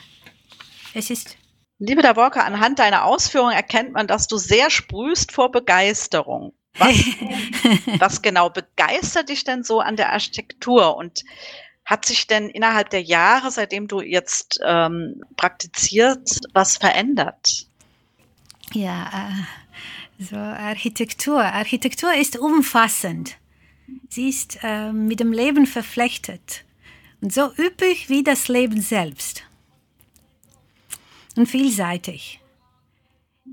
es 0.94 1.10
ist. 1.10 1.38
Liebe 1.80 2.04
Walker, 2.04 2.46
anhand 2.46 2.80
deiner 2.80 3.04
Ausführungen 3.04 3.54
erkennt 3.54 3.94
man, 3.94 4.08
dass 4.08 4.28
du 4.28 4.38
sehr 4.38 4.70
sprühst 4.70 5.32
vor 5.32 5.52
Begeisterung. 5.52 6.54
Was, 6.78 6.96
was 8.00 8.22
genau 8.22 8.50
begeistert 8.50 9.30
dich 9.30 9.44
denn 9.44 9.64
so 9.64 9.80
an 9.80 9.96
der 9.96 10.12
Architektur 10.12 10.98
und 10.98 11.24
hat 11.86 12.06
sich 12.06 12.28
denn 12.28 12.50
innerhalb 12.50 12.90
der 12.90 13.04
Jahre, 13.04 13.52
seitdem 13.52 13.88
du 13.88 14.02
jetzt 14.02 14.60
ähm, 14.66 15.24
praktizierst, 15.38 16.48
was 16.54 16.78
verändert? 16.78 17.68
Ja, 18.74 19.30
äh, 20.18 20.24
so 20.24 20.36
Architektur. 20.36 21.42
Architektur 21.44 22.14
ist 22.14 22.38
umfassend. 22.38 23.38
Sie 24.10 24.30
ist 24.30 24.60
äh, 24.64 24.92
mit 24.92 25.20
dem 25.20 25.32
Leben 25.32 25.68
verflechtet 25.68 26.64
und 27.22 27.32
so 27.32 27.52
üppig 27.58 28.10
wie 28.10 28.24
das 28.24 28.48
Leben 28.48 28.82
selbst. 28.82 29.44
Und 31.36 31.48
vielseitig. 31.48 32.40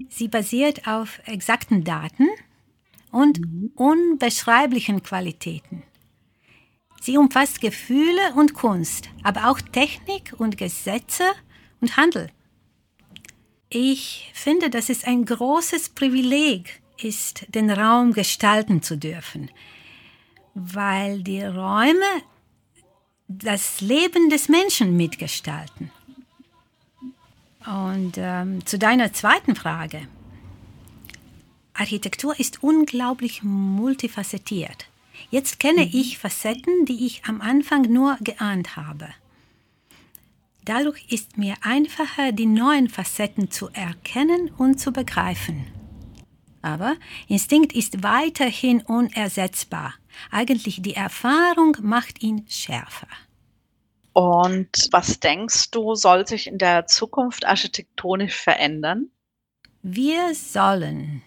Sie 0.09 0.29
basiert 0.29 0.87
auf 0.87 1.21
exakten 1.27 1.85
Daten 1.85 2.29
und 3.13 3.41
unbeschreiblichen 3.77 5.03
Qualitäten. 5.03 5.85
Sie 7.01 7.19
umfasst 7.19 7.61
Gefühle 7.61 8.35
und 8.37 8.55
Kunst, 8.55 9.09
aber 9.23 9.51
auch 9.51 9.61
Technik 9.61 10.35
und 10.39 10.57
Gesetze 10.57 11.25
und 11.81 11.97
Handel. 11.97 12.31
Ich 13.69 14.31
finde, 14.35 14.71
dass 14.71 14.89
es 14.89 15.05
ein 15.05 15.25
großes 15.25 15.91
Privileg 15.91 16.81
ist, 17.03 17.47
den 17.55 17.71
Raum 17.71 18.13
gestalten 18.13 18.83
zu 18.83 18.97
dürfen, 18.97 19.51
weil 20.55 21.23
die 21.23 21.43
Räume 21.43 22.23
das 23.29 23.81
Leben 23.81 24.31
des 24.31 24.49
Menschen 24.49 24.97
mitgestalten. 24.97 25.91
Und 27.67 28.15
ähm, 28.17 28.65
zu 28.67 28.79
deiner 28.79 29.13
zweiten 29.13 29.55
Frage. 29.55 30.07
Architektur 31.75 32.39
ist 32.39 32.63
unglaublich 32.63 33.43
multifacettiert. 33.43 34.87
Jetzt 35.31 35.61
kenne 35.61 35.87
mhm. 35.87 35.91
ich 35.93 36.19
Facetten, 36.19 36.85
die 36.87 37.07
ich 37.07 37.25
am 37.25 37.41
Anfang 37.41 37.83
nur 37.83 38.17
geahnt 38.21 38.77
habe. 38.77 39.09
Dadurch 40.65 41.05
ist 41.09 41.39
mir 41.39 41.55
einfacher, 41.63 42.31
die 42.33 42.47
neuen 42.47 42.89
Facetten 42.89 43.51
zu 43.51 43.69
erkennen 43.71 44.51
und 44.57 44.79
zu 44.79 44.93
begreifen. 44.93 45.67
Aber 46.61 46.95
Instinkt 47.27 47.73
ist 47.73 48.05
weiterhin 48.05 48.83
unersetzbar. 48.83 49.95
Eigentlich 50.31 50.81
die 50.81 50.95
Erfahrung 50.95 51.77
macht 51.83 52.23
ihn 52.23 52.47
schärfer. 52.49 53.09
Und 54.13 54.89
was 54.93 55.19
denkst 55.19 55.71
du, 55.71 55.95
soll 55.95 56.27
sich 56.27 56.47
in 56.47 56.59
der 56.59 56.87
Zukunft 56.87 57.47
architektonisch 57.47 58.37
verändern? 58.37 59.11
Wir 59.83 60.35
sollen 60.35 61.23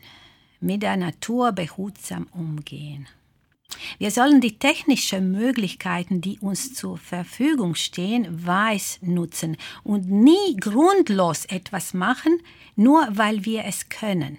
mit 0.66 0.84
der 0.84 0.98
Natur 0.98 1.52
behutsam 1.52 2.28
umgehen. 2.34 3.08
Wir 3.98 4.12
sollen 4.12 4.42
die 4.42 4.58
technischen 4.58 5.32
Möglichkeiten, 5.32 6.22
die 6.22 6.40
uns 6.40 6.74
zur 6.74 6.98
Verfügung 6.98 7.76
stehen, 7.76 8.46
weiß 8.46 9.00
nutzen 9.02 9.58
und 9.84 10.10
nie 10.10 10.56
grundlos 10.60 11.46
etwas 11.46 11.94
machen, 11.94 12.40
nur 12.76 13.08
weil 13.12 13.46
wir 13.46 13.66
es 13.66 13.90
können. 13.90 14.38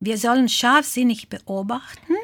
Wir 0.00 0.18
sollen 0.18 0.48
scharfsinnig 0.48 1.28
beobachten 1.28 2.14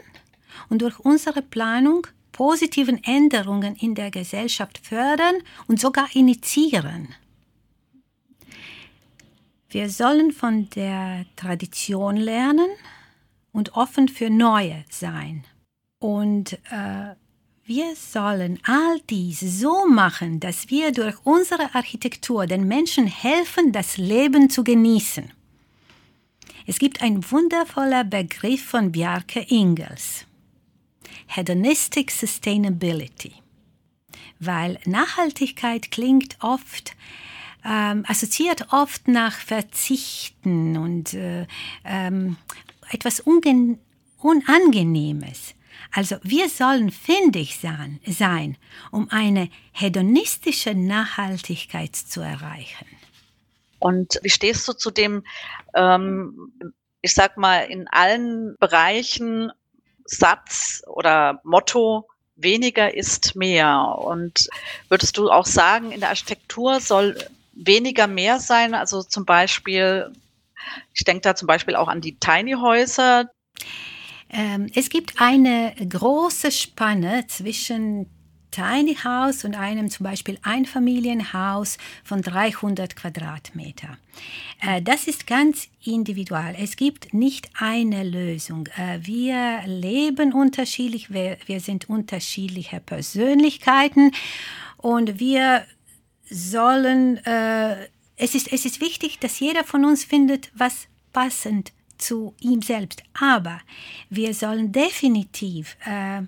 und 0.68 0.82
durch 0.82 0.98
unsere 1.00 1.42
Planung 1.42 2.06
positiven 2.32 3.02
Änderungen 3.04 3.76
in 3.76 3.94
der 3.94 4.10
Gesellschaft 4.10 4.78
fördern 4.86 5.36
und 5.66 5.80
sogar 5.80 6.08
initiieren. 6.14 7.14
Wir 9.72 9.88
sollen 9.88 10.32
von 10.32 10.68
der 10.68 11.24
Tradition 11.35 12.18
lernen 12.18 12.68
und 13.52 13.74
offen 13.74 14.06
für 14.06 14.28
Neue 14.28 14.85
sein. 14.90 15.44
Und 15.98 16.52
äh, 16.70 17.14
wir 17.64 17.96
sollen 17.96 18.58
all 18.64 19.00
dies 19.08 19.40
so 19.40 19.87
machen, 19.88 20.40
dass 20.40 20.68
wir 20.68 20.92
durch 20.92 21.16
unsere 21.24 21.74
Architektur 21.74 22.46
den 22.46 22.68
Menschen 22.68 23.06
helfen, 23.06 23.72
das 23.72 23.96
Leben 23.96 24.50
zu 24.50 24.62
genießen. 24.62 25.32
Es 26.66 26.78
gibt 26.78 27.00
einen 27.00 27.30
wundervoller 27.30 28.04
Begriff 28.04 28.62
von 28.62 28.92
Bjarke 28.92 29.40
Ingels. 29.48 30.26
Hedonistic 31.28 32.11
Sustainability. 32.11 33.32
Weil 34.38 34.78
Nachhaltigkeit 34.85 35.90
klingt 35.90 36.37
oft, 36.42 36.94
ähm, 37.64 38.05
assoziiert 38.09 38.72
oft 38.72 39.09
nach 39.09 39.35
Verzichten 39.38 40.77
und 40.77 41.14
äh, 41.14 41.46
ähm, 41.85 42.37
etwas 42.90 43.22
Unangenehmes. 44.18 45.55
Also 45.94 46.16
wir 46.22 46.48
sollen 46.48 46.90
findig 46.90 47.59
sein, 47.59 48.01
sein, 48.07 48.57
um 48.90 49.09
eine 49.11 49.51
hedonistische 49.72 50.75
Nachhaltigkeit 50.75 51.94
zu 51.94 52.20
erreichen. 52.20 52.87
Und 53.79 54.18
wie 54.22 54.31
stehst 54.31 54.66
du 54.68 54.72
zu 54.72 54.90
dem, 54.90 55.25
ähm, 55.75 56.53
ich 57.01 57.14
sag 57.14 57.37
mal, 57.37 57.62
in 57.64 57.88
allen 57.88 58.57
Bereichen 58.59 59.51
Satz 60.05 60.83
oder 60.87 61.40
Motto, 61.42 62.09
weniger 62.37 62.94
ist 62.94 63.35
mehr? 63.35 63.96
Und 63.98 64.48
würdest 64.88 65.18
du 65.18 65.31
auch 65.31 65.46
sagen, 65.46 65.90
in 65.90 66.01
der 66.01 66.11
Architektur 66.11 66.81
soll 66.81 67.16
weniger 67.54 68.06
mehr 68.06 68.40
sein? 68.40 68.74
Also 68.74 69.02
zum 69.02 69.24
Beispiel, 69.24 70.12
ich 70.94 71.04
denke 71.04 71.22
da 71.22 71.34
zum 71.34 71.46
Beispiel 71.46 71.76
auch 71.76 71.88
an 71.88 72.00
die 72.00 72.18
Tiny 72.18 72.52
Häuser. 72.52 73.30
Ähm, 74.30 74.66
es 74.74 74.88
gibt 74.88 75.20
eine 75.20 75.74
große 75.88 76.50
Spanne 76.50 77.26
zwischen 77.26 78.06
Tiny 78.52 78.96
House 79.02 79.44
und 79.44 79.56
einem 79.56 79.90
zum 79.90 80.04
Beispiel 80.04 80.38
Einfamilienhaus 80.42 81.78
von 82.04 82.22
300 82.22 82.94
Quadratmeter. 82.94 83.96
Äh, 84.60 84.82
das 84.82 85.08
ist 85.08 85.26
ganz 85.26 85.68
individual. 85.82 86.54
Es 86.58 86.76
gibt 86.76 87.14
nicht 87.14 87.50
eine 87.54 88.04
Lösung. 88.04 88.68
Äh, 88.76 89.00
wir 89.02 89.62
leben 89.66 90.32
unterschiedlich, 90.32 91.12
wir, 91.12 91.38
wir 91.46 91.60
sind 91.60 91.88
unterschiedliche 91.88 92.78
Persönlichkeiten 92.80 94.12
und 94.76 95.18
wir 95.18 95.64
sollen, 96.28 97.18
äh, 97.24 97.88
es, 98.16 98.35
ist, 98.35 98.52
es 98.52 98.64
ist 98.64 98.80
wichtig, 98.80 99.18
dass 99.18 99.40
jeder 99.40 99.64
von 99.64 99.85
uns 99.85 100.04
findet, 100.04 100.50
was 100.54 100.88
passend 101.12 101.72
zu 101.98 102.35
ihm 102.40 102.62
selbst. 102.62 103.02
Aber 103.18 103.61
wir 104.11 104.35
sollen 104.35 104.72
definitiv 104.72 105.76
äh, 105.85 106.22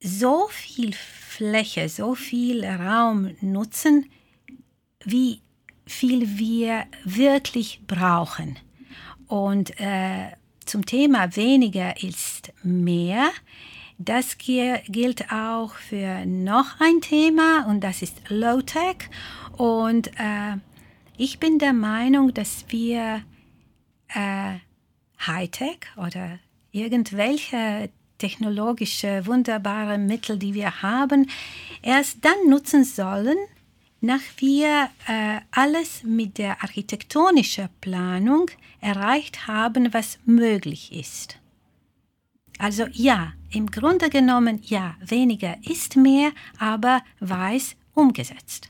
so 0.00 0.48
viel 0.48 0.92
Fläche, 0.92 1.88
so 1.88 2.14
viel 2.14 2.64
Raum 2.64 3.34
nutzen, 3.40 4.10
wie 5.04 5.40
viel 5.86 6.38
wir 6.38 6.84
wirklich 7.04 7.80
brauchen. 7.86 8.58
Und 9.26 9.78
äh, 9.80 10.32
zum 10.64 10.86
Thema 10.86 11.34
weniger 11.36 12.02
ist 12.02 12.52
mehr. 12.62 13.30
Das 14.04 14.36
gilt 14.38 15.32
auch 15.32 15.74
für 15.74 16.26
noch 16.26 16.80
ein 16.80 17.00
Thema 17.00 17.66
und 17.68 17.84
das 17.84 18.02
ist 18.02 18.16
Low-Tech. 18.28 19.08
Und 19.56 20.08
äh, 20.18 20.56
ich 21.16 21.38
bin 21.38 21.60
der 21.60 21.72
Meinung, 21.72 22.34
dass 22.34 22.64
wir 22.68 23.22
äh, 24.08 24.54
Hightech 25.24 25.86
oder 25.96 26.40
irgendwelche 26.72 27.90
technologische 28.18 29.24
wunderbare 29.26 29.98
Mittel, 29.98 30.36
die 30.36 30.54
wir 30.54 30.82
haben, 30.82 31.30
erst 31.82 32.24
dann 32.24 32.48
nutzen 32.48 32.84
sollen, 32.84 33.36
nach 34.00 34.22
wir 34.38 34.88
äh, 35.06 35.40
alles 35.52 36.02
mit 36.02 36.38
der 36.38 36.60
architektonischen 36.62 37.68
Planung 37.80 38.50
erreicht 38.80 39.46
haben, 39.46 39.94
was 39.94 40.18
möglich 40.24 40.92
ist. 40.92 41.38
Also 42.58 42.86
ja, 42.92 43.32
im 43.50 43.70
Grunde 43.70 44.08
genommen 44.10 44.60
ja, 44.62 44.94
weniger 45.04 45.56
ist 45.64 45.96
mehr, 45.96 46.30
aber 46.58 47.02
weiß 47.20 47.76
umgesetzt. 47.94 48.68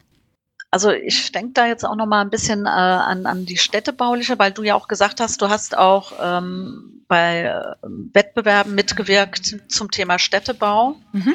Also 0.71 0.91
ich 0.91 1.31
denke 1.33 1.53
da 1.53 1.67
jetzt 1.67 1.85
auch 1.85 1.97
noch 1.97 2.07
mal 2.07 2.23
ein 2.23 2.31
bisschen 2.31 2.65
äh, 2.65 2.71
an, 2.71 3.27
an 3.27 3.45
die 3.45 3.59
städtebauliche, 3.59 4.39
weil 4.39 4.53
du 4.53 4.63
ja 4.63 4.75
auch 4.75 4.89
gesagt 4.89 5.21
hast, 5.21 5.43
du 5.43 5.51
hast 5.51 5.77
auch 5.77 6.13
ähm, 6.19 7.05
bei 7.09 7.43
äh, 7.43 7.75
Wettbewerben 7.83 8.75
mitgewirkt 8.75 9.59
zum 9.69 9.91
Thema 9.91 10.19
Städtebau. 10.19 10.97
Mhm. 11.13 11.35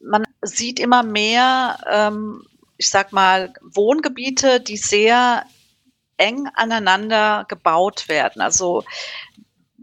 Man 0.00 0.22
sieht 0.42 0.78
immer 0.78 1.02
mehr, 1.02 1.78
ähm, 1.90 2.44
ich 2.76 2.88
sag 2.88 3.12
mal, 3.12 3.52
Wohngebiete, 3.62 4.60
die 4.60 4.76
sehr 4.76 5.44
eng 6.16 6.48
aneinander 6.54 7.44
gebaut 7.48 8.08
werden. 8.08 8.40
Also 8.42 8.84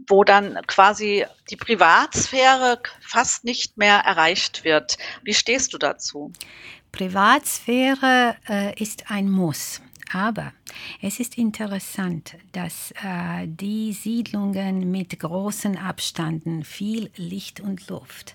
wo 0.10 0.24
dann 0.24 0.60
quasi 0.68 1.26
die 1.50 1.56
Privatsphäre 1.56 2.80
fast 3.02 3.44
nicht 3.44 3.78
mehr 3.78 4.00
erreicht 4.00 4.64
wird. 4.64 4.98
Wie 5.24 5.34
stehst 5.34 5.74
du 5.74 5.78
dazu? 5.78 6.32
Privatsphäre 6.92 8.36
äh, 8.48 8.82
ist 8.82 9.12
ein 9.12 9.30
Muss. 9.30 9.82
Aber 10.12 10.54
es 11.02 11.20
ist 11.20 11.38
interessant, 11.38 12.36
dass 12.52 12.92
äh, 13.04 13.46
die 13.46 13.94
Siedlungen 13.94 14.90
mit 14.90 15.20
großen 15.20 15.78
Abständen, 15.78 16.64
viel 16.64 17.12
Licht 17.16 17.60
und 17.60 17.88
Luft, 17.90 18.34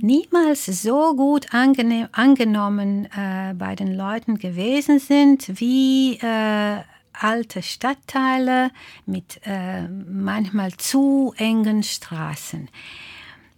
niemals 0.00 0.66
so 0.66 1.16
gut 1.16 1.46
angenommen 1.52 3.06
äh, 3.06 3.54
bei 3.54 3.74
den 3.74 3.94
Leuten 3.96 4.38
gewesen 4.38 5.00
sind 5.00 5.60
wie 5.60 6.18
äh, 6.18 6.80
alte 7.12 7.62
Stadtteile 7.62 8.70
mit 9.06 9.40
äh, 9.44 9.88
manchmal 9.88 10.72
zu 10.72 11.34
engen 11.36 11.82
Straßen. 11.82 12.68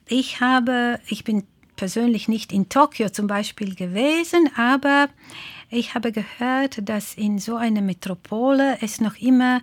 Ich 0.06 0.40
habe, 0.40 1.00
ich 1.06 1.24
bin 1.24 1.44
persönlich 1.76 2.28
nicht 2.28 2.52
in 2.52 2.68
Tokio 2.68 3.08
zum 3.08 3.26
Beispiel 3.26 3.74
gewesen, 3.74 4.50
aber 4.56 5.08
ich 5.70 5.94
habe 5.94 6.12
gehört, 6.12 6.88
dass 6.88 7.14
in 7.14 7.38
so 7.38 7.56
einer 7.56 7.80
Metropole 7.80 8.78
es 8.80 9.00
noch 9.00 9.16
immer 9.16 9.60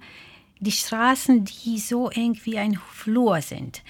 die 0.60 0.72
Straßen, 0.72 1.46
die 1.46 1.80
so 1.80 2.10
eng 2.10 2.40
wie 2.44 2.58
ein 2.58 2.80
Flur 2.94 3.42
sind. 3.42 3.82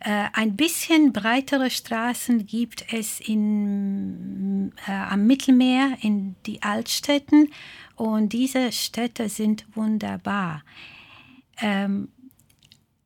Äh, 0.00 0.26
ein 0.32 0.56
bisschen 0.56 1.12
breitere 1.12 1.70
Straßen 1.70 2.46
gibt 2.46 2.92
es 2.92 3.20
in, 3.20 4.72
äh, 4.86 4.92
am 4.92 5.26
Mittelmeer, 5.26 5.98
in 6.00 6.34
die 6.46 6.62
Altstädten 6.62 7.50
und 7.96 8.32
diese 8.32 8.72
Städte 8.72 9.28
sind 9.28 9.64
wunderbar. 9.74 10.62
Ähm, 11.58 12.08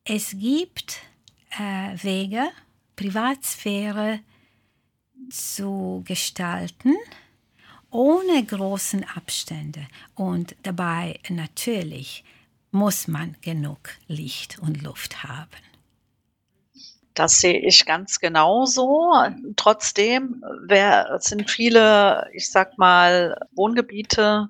es 0.03 0.31
gibt 0.31 1.01
äh, 1.51 2.03
Wege, 2.03 2.49
Privatsphäre 2.95 4.19
zu 5.29 6.03
gestalten, 6.05 6.95
ohne 7.91 8.43
großen 8.43 9.03
Abstände. 9.03 9.87
Und 10.15 10.55
dabei 10.63 11.19
natürlich 11.29 12.23
muss 12.71 13.07
man 13.07 13.35
genug 13.41 13.89
Licht 14.07 14.59
und 14.59 14.81
Luft 14.81 15.23
haben. 15.23 15.68
Das 17.19 17.41
sehe 17.41 17.59
ich 17.59 17.85
ganz 17.85 18.21
genauso. 18.21 19.13
Trotzdem 19.57 20.41
wer, 20.63 21.17
sind 21.19 21.51
viele, 21.51 22.29
ich 22.31 22.49
sag 22.49 22.77
mal, 22.77 23.45
Wohngebiete 23.51 24.47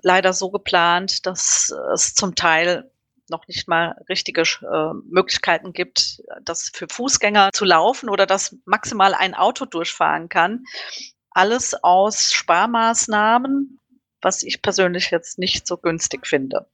leider 0.00 0.32
so 0.32 0.52
geplant, 0.52 1.26
dass 1.26 1.74
es 1.92 2.14
zum 2.14 2.36
Teil 2.36 2.88
noch 3.28 3.48
nicht 3.48 3.66
mal 3.66 4.00
richtige 4.08 4.42
äh, 4.42 4.94
Möglichkeiten 5.10 5.72
gibt, 5.72 6.22
das 6.44 6.70
für 6.72 6.86
Fußgänger 6.88 7.50
zu 7.52 7.64
laufen 7.64 8.10
oder 8.10 8.26
dass 8.26 8.56
maximal 8.64 9.12
ein 9.12 9.34
Auto 9.34 9.64
durchfahren 9.64 10.28
kann. 10.28 10.62
Alles 11.30 11.74
aus 11.82 12.32
Sparmaßnahmen, 12.32 13.80
was 14.20 14.44
ich 14.44 14.62
persönlich 14.62 15.10
jetzt 15.10 15.36
nicht 15.36 15.66
so 15.66 15.78
günstig 15.78 16.28
finde. 16.28 16.64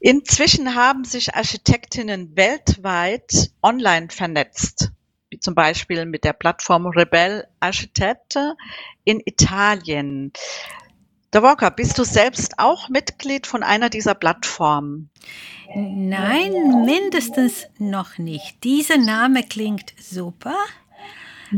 Inzwischen 0.00 0.74
haben 0.74 1.04
sich 1.04 1.34
Architektinnen 1.34 2.36
weltweit 2.36 3.50
online 3.62 4.08
vernetzt, 4.10 4.92
wie 5.30 5.38
zum 5.38 5.54
Beispiel 5.54 6.06
mit 6.06 6.24
der 6.24 6.32
Plattform 6.32 6.86
Rebel 6.86 7.46
Architecte 7.60 8.56
in 9.04 9.20
Italien. 9.24 10.32
Der 11.32 11.42
Walker, 11.42 11.70
bist 11.70 11.96
du 11.98 12.04
selbst 12.04 12.58
auch 12.58 12.88
Mitglied 12.88 13.46
von 13.46 13.62
einer 13.62 13.88
dieser 13.88 14.14
Plattformen? 14.14 15.10
Nein, 15.74 16.84
mindestens 16.84 17.68
noch 17.78 18.18
nicht. 18.18 18.64
Dieser 18.64 18.98
Name 18.98 19.44
klingt 19.44 19.94
super. 20.00 20.56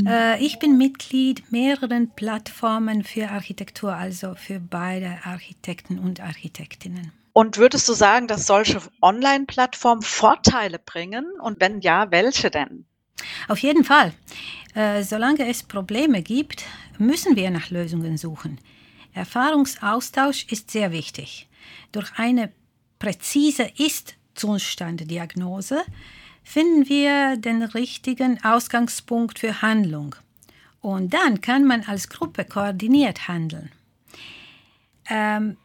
Äh, 0.06 0.44
ich 0.44 0.58
bin 0.58 0.76
Mitglied 0.76 1.50
mehreren 1.50 2.10
Plattformen 2.10 3.04
für 3.04 3.30
Architektur, 3.30 3.94
also 3.94 4.34
für 4.34 4.60
beide 4.60 5.18
Architekten 5.24 5.98
und 5.98 6.20
Architektinnen. 6.20 7.12
Und 7.32 7.56
würdest 7.56 7.88
du 7.88 7.94
sagen, 7.94 8.28
dass 8.28 8.46
solche 8.46 8.82
Online-Plattformen 9.00 10.02
Vorteile 10.02 10.78
bringen? 10.78 11.26
Und 11.40 11.60
wenn 11.60 11.80
ja, 11.80 12.10
welche 12.10 12.50
denn? 12.50 12.84
Auf 13.48 13.58
jeden 13.58 13.84
Fall. 13.84 14.12
Äh, 14.74 15.02
solange 15.02 15.48
es 15.48 15.62
Probleme 15.62 16.20
gibt, 16.22 16.64
müssen 16.98 17.36
wir 17.36 17.50
nach 17.50 17.70
Lösungen 17.70 18.18
suchen. 18.18 18.60
Erfahrungsaustausch 19.14 20.44
ist 20.50 20.70
sehr 20.70 20.92
wichtig. 20.92 21.48
Durch 21.92 22.10
eine 22.16 22.52
präzise 22.98 23.70
Ist-Zustanddiagnose 23.76 25.82
finden 26.42 26.88
wir 26.88 27.36
den 27.36 27.62
richtigen 27.62 28.42
Ausgangspunkt 28.42 29.38
für 29.38 29.62
Handlung. 29.62 30.16
Und 30.80 31.14
dann 31.14 31.40
kann 31.40 31.64
man 31.64 31.84
als 31.84 32.08
Gruppe 32.08 32.44
koordiniert 32.44 33.28
handeln. 33.28 33.70
Ähm, 35.08 35.56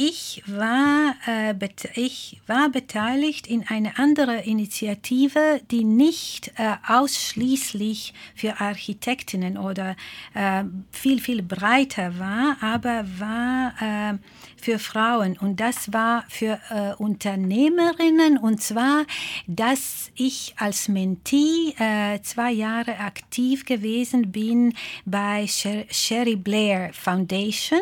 ich 0.00 0.44
war, 0.46 1.16
äh, 1.26 1.54
ich 1.96 2.40
war 2.46 2.68
beteiligt 2.68 3.48
in 3.48 3.66
einer 3.66 3.98
anderen 3.98 4.38
Initiative, 4.38 5.60
die 5.72 5.82
nicht 5.82 6.52
äh, 6.56 6.76
ausschließlich 6.86 8.14
für 8.36 8.60
Architektinnen 8.60 9.58
oder 9.58 9.96
äh, 10.34 10.62
viel, 10.92 11.20
viel 11.20 11.42
breiter 11.42 12.16
war, 12.16 12.58
aber 12.60 13.06
war 13.18 13.74
äh, 13.80 14.18
für 14.56 14.78
Frauen. 14.78 15.36
Und 15.36 15.58
das 15.58 15.92
war 15.92 16.24
für 16.28 16.60
äh, 16.70 16.94
Unternehmerinnen. 16.94 18.38
Und 18.38 18.62
zwar, 18.62 19.04
dass 19.48 20.12
ich 20.14 20.54
als 20.58 20.86
Mentee 20.86 21.74
äh, 21.76 22.22
zwei 22.22 22.52
Jahre 22.52 23.00
aktiv 23.00 23.64
gewesen 23.64 24.30
bin 24.30 24.74
bei 25.04 25.48
Sherry 25.48 26.36
Blair 26.36 26.92
Foundation. 26.92 27.80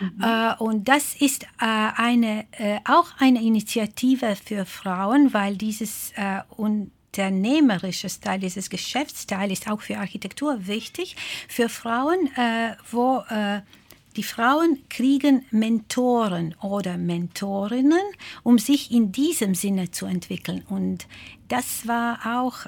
Mhm. 0.00 0.22
Äh, 0.22 0.54
und 0.58 0.88
das 0.88 1.14
ist 1.14 1.44
äh, 1.44 1.46
eine, 1.58 2.46
äh, 2.52 2.78
auch 2.84 3.08
eine 3.18 3.42
Initiative 3.42 4.36
für 4.36 4.64
Frauen, 4.64 5.32
weil 5.32 5.56
dieses 5.56 6.12
äh, 6.16 6.40
unternehmerische 6.56 8.08
Teil, 8.20 8.40
dieses 8.40 8.70
Geschäftsteil 8.70 9.50
ist 9.50 9.68
auch 9.68 9.80
für 9.80 9.98
Architektur 9.98 10.66
wichtig, 10.66 11.16
für 11.48 11.68
Frauen, 11.68 12.30
äh, 12.36 12.74
wo 12.90 13.24
äh, 13.28 13.60
die 14.16 14.22
Frauen 14.22 14.82
kriegen 14.88 15.44
Mentoren 15.50 16.54
oder 16.60 16.96
Mentorinnen, 16.98 18.00
um 18.42 18.58
sich 18.58 18.90
in 18.90 19.12
diesem 19.12 19.54
Sinne 19.54 19.92
zu 19.92 20.06
entwickeln. 20.06 20.64
Und 20.68 21.06
das 21.46 21.86
war 21.86 22.40
auch 22.40 22.66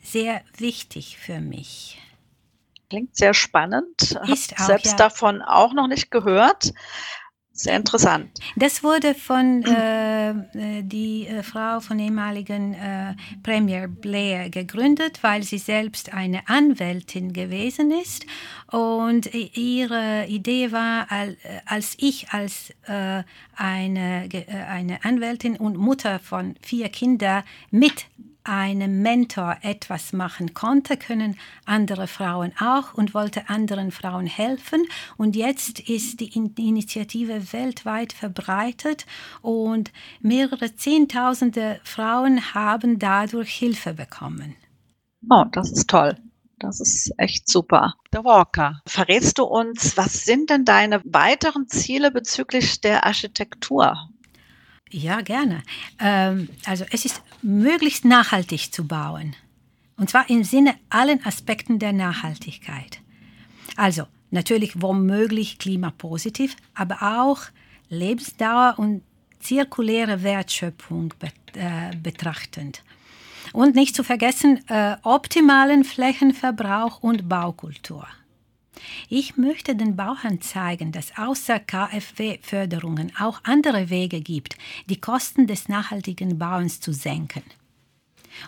sehr 0.00 0.42
wichtig 0.58 1.18
für 1.18 1.40
mich. 1.40 1.98
Klingt 2.90 3.16
sehr 3.16 3.34
spannend. 3.34 4.18
Auch, 4.20 4.36
selbst 4.36 4.92
ja. 4.92 4.96
davon 4.96 5.42
auch 5.42 5.72
noch 5.72 5.88
nicht 5.88 6.10
gehört. 6.10 6.72
Sehr 7.56 7.76
interessant. 7.76 8.40
Das 8.56 8.82
wurde 8.82 9.14
von 9.14 9.62
äh, 9.62 10.30
äh, 10.30 10.82
die 10.82 11.28
äh, 11.28 11.44
Frau 11.44 11.78
von 11.78 12.00
ehemaligen 12.00 12.74
äh, 12.74 13.14
Premier 13.44 13.86
Blair 13.86 14.50
gegründet, 14.50 15.22
weil 15.22 15.44
sie 15.44 15.58
selbst 15.58 16.12
eine 16.12 16.48
Anwältin 16.48 17.32
gewesen 17.32 17.92
ist. 17.92 18.26
Und 18.72 19.32
ihre 19.32 20.26
Idee 20.26 20.72
war, 20.72 21.06
als 21.64 21.94
ich 21.98 22.30
als 22.30 22.70
äh, 22.88 23.22
eine, 23.54 24.28
äh, 24.32 24.52
eine 24.68 25.04
Anwältin 25.04 25.56
und 25.56 25.76
Mutter 25.76 26.18
von 26.18 26.56
vier 26.60 26.88
Kindern 26.88 27.44
mit 27.70 28.06
einem 28.44 29.02
Mentor 29.02 29.56
etwas 29.62 30.12
machen 30.12 30.54
konnte, 30.54 30.96
können 30.96 31.36
andere 31.64 32.06
Frauen 32.06 32.52
auch 32.60 32.94
und 32.94 33.14
wollte 33.14 33.48
anderen 33.48 33.90
Frauen 33.90 34.26
helfen. 34.26 34.86
Und 35.16 35.34
jetzt 35.34 35.80
ist 35.80 36.20
die 36.20 36.32
Initiative 36.34 37.52
weltweit 37.52 38.12
verbreitet 38.12 39.06
und 39.42 39.92
mehrere 40.20 40.76
Zehntausende 40.76 41.80
Frauen 41.84 42.54
haben 42.54 42.98
dadurch 42.98 43.54
Hilfe 43.54 43.94
bekommen. 43.94 44.54
Oh, 45.30 45.44
das 45.50 45.72
ist 45.72 45.88
toll. 45.88 46.16
Das 46.58 46.80
ist 46.80 47.12
echt 47.18 47.48
super. 47.48 47.94
Der 48.12 48.24
Walker, 48.24 48.80
verrätst 48.86 49.38
du 49.38 49.44
uns, 49.44 49.96
was 49.96 50.24
sind 50.24 50.50
denn 50.50 50.64
deine 50.64 51.02
weiteren 51.04 51.68
Ziele 51.68 52.10
bezüglich 52.10 52.80
der 52.80 53.04
Architektur? 53.04 54.08
Ja, 54.96 55.22
gerne. 55.22 55.64
Ähm, 55.98 56.48
also 56.66 56.84
es 56.92 57.04
ist 57.04 57.20
möglichst 57.42 58.04
nachhaltig 58.04 58.72
zu 58.72 58.86
bauen. 58.86 59.34
Und 59.96 60.08
zwar 60.08 60.30
im 60.30 60.44
Sinne 60.44 60.76
allen 60.88 61.24
Aspekten 61.26 61.80
der 61.80 61.92
Nachhaltigkeit. 61.92 63.00
Also 63.74 64.04
natürlich 64.30 64.80
womöglich 64.80 65.58
klimapositiv, 65.58 66.54
aber 66.76 67.02
auch 67.02 67.40
Lebensdauer 67.88 68.74
und 68.76 69.02
zirkuläre 69.40 70.22
Wertschöpfung 70.22 71.12
äh, 71.54 71.96
betrachtend. 71.96 72.84
Und 73.52 73.74
nicht 73.74 73.96
zu 73.96 74.04
vergessen, 74.04 74.60
äh, 74.68 74.96
optimalen 75.02 75.82
Flächenverbrauch 75.82 77.02
und 77.02 77.28
Baukultur. 77.28 78.06
Ich 79.08 79.36
möchte 79.36 79.76
den 79.76 79.96
Bauern 79.96 80.40
zeigen, 80.40 80.92
dass 80.92 81.16
außer 81.16 81.60
KfW-Förderungen 81.60 83.12
auch 83.18 83.40
andere 83.44 83.90
Wege 83.90 84.20
gibt, 84.20 84.56
die 84.88 85.00
Kosten 85.00 85.46
des 85.46 85.68
nachhaltigen 85.68 86.38
Bauens 86.38 86.80
zu 86.80 86.92
senken. 86.92 87.42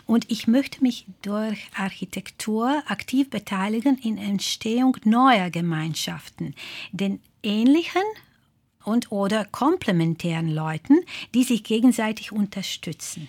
Und 0.05 0.29
ich 0.29 0.47
möchte 0.47 0.81
mich 0.81 1.05
durch 1.21 1.69
Architektur 1.75 2.83
aktiv 2.87 3.29
beteiligen 3.29 3.97
in 3.97 4.17
Entstehung 4.17 4.97
neuer 5.05 5.49
Gemeinschaften, 5.49 6.55
den 6.91 7.21
ähnlichen 7.41 8.03
und 8.83 9.11
oder 9.11 9.45
komplementären 9.45 10.49
Leuten, 10.49 10.99
die 11.33 11.43
sich 11.43 11.63
gegenseitig 11.63 12.31
unterstützen. 12.31 13.27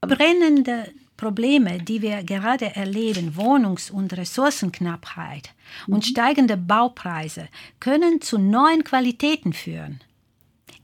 Brennende 0.00 0.92
Probleme, 1.22 1.78
die 1.78 2.02
wir 2.02 2.24
gerade 2.24 2.74
erleben, 2.74 3.36
Wohnungs- 3.36 3.92
und 3.92 4.12
Ressourcenknappheit 4.16 5.50
und 5.86 5.98
mhm. 5.98 6.02
steigende 6.02 6.56
Baupreise, 6.56 7.46
können 7.78 8.20
zu 8.20 8.38
neuen 8.38 8.82
Qualitäten 8.82 9.52
führen. 9.52 10.00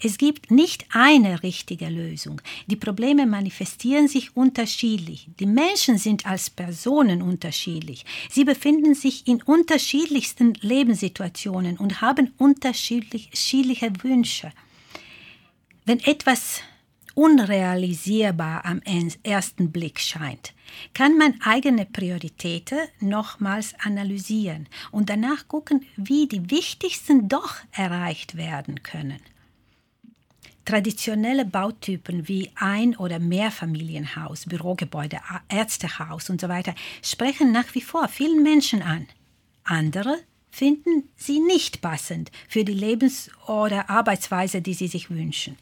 Es 0.01 0.17
gibt 0.17 0.53
nicht 0.53 0.87
eine 0.91 1.43
richtige 1.43 1.89
Lösung. 1.89 2.41
Die 2.69 2.77
Probleme 2.77 3.27
manifestieren 3.27 4.07
sich 4.07 4.37
unterschiedlich. 4.37 5.29
Die 5.41 5.47
Menschen 5.47 5.99
sind 5.99 6.25
als 6.25 6.51
Personen 6.51 7.21
unterschiedlich. 7.21 8.05
Sie 8.31 8.45
befinden 8.45 8.95
sich 8.95 9.27
in 9.27 9.43
unterschiedlichsten 9.43 10.55
Lebenssituationen 10.61 11.79
und 11.79 12.01
haben 12.01 12.33
unterschiedliche 12.39 13.91
Wünsche. 14.05 14.53
Wenn 15.85 15.99
etwas 15.99 16.61
unrealisierbar 17.19 18.65
am 18.65 18.81
ersten 19.25 19.73
Blick 19.73 19.99
scheint, 19.99 20.55
kann 20.95 21.19
man 21.19 21.35
eigene 21.43 21.85
Prioritäten 21.85 22.79
nochmals 23.01 23.75
analysieren 23.81 24.69
und 24.93 25.11
danach 25.11 25.49
gucken, 25.49 25.85
wie 25.97 26.29
die 26.29 26.49
wichtigsten 26.49 27.29
doch 27.29 27.57
erreicht 27.73 28.37
werden 28.37 28.85
können. 28.85 29.21
Traditionelle 30.65 31.45
Bautypen 31.45 32.29
wie 32.29 32.53
Ein- 32.55 32.97
oder 32.97 33.19
Mehrfamilienhaus, 33.19 34.47
Bürogebäude, 34.47 35.19
Ärztehaus 35.49 36.31
und 36.31 36.41
so 36.41 36.47
sprechen 37.03 37.51
nach 37.51 37.75
wie 37.75 37.81
vor 37.81 38.07
vielen 38.07 38.45
Menschen 38.45 38.81
an. 38.81 39.09
Andere 39.65 40.19
finden 40.53 41.09
sie 41.17 41.41
nicht 41.41 41.81
passend 41.81 42.31
für 42.49 42.63
die 42.63 42.75
Lebens- 42.75 43.29
oder 43.49 43.91
Arbeitsweise, 43.91 44.63
die 44.63 44.75
sie 44.75 44.87
sich 44.87 45.11
wünschen. 45.11 45.57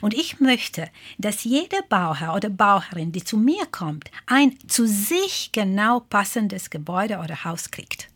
Und 0.00 0.14
ich 0.14 0.40
möchte, 0.40 0.88
dass 1.18 1.44
jeder 1.44 1.82
Bauherr 1.88 2.34
oder 2.34 2.48
Bauherrin, 2.48 3.12
die 3.12 3.22
zu 3.24 3.36
mir 3.36 3.66
kommt, 3.66 4.10
ein 4.26 4.56
zu 4.68 4.86
sich 4.86 5.50
genau 5.52 6.00
passendes 6.00 6.70
Gebäude 6.70 7.18
oder 7.18 7.44
Haus 7.44 7.70
kriegt. 7.70 8.08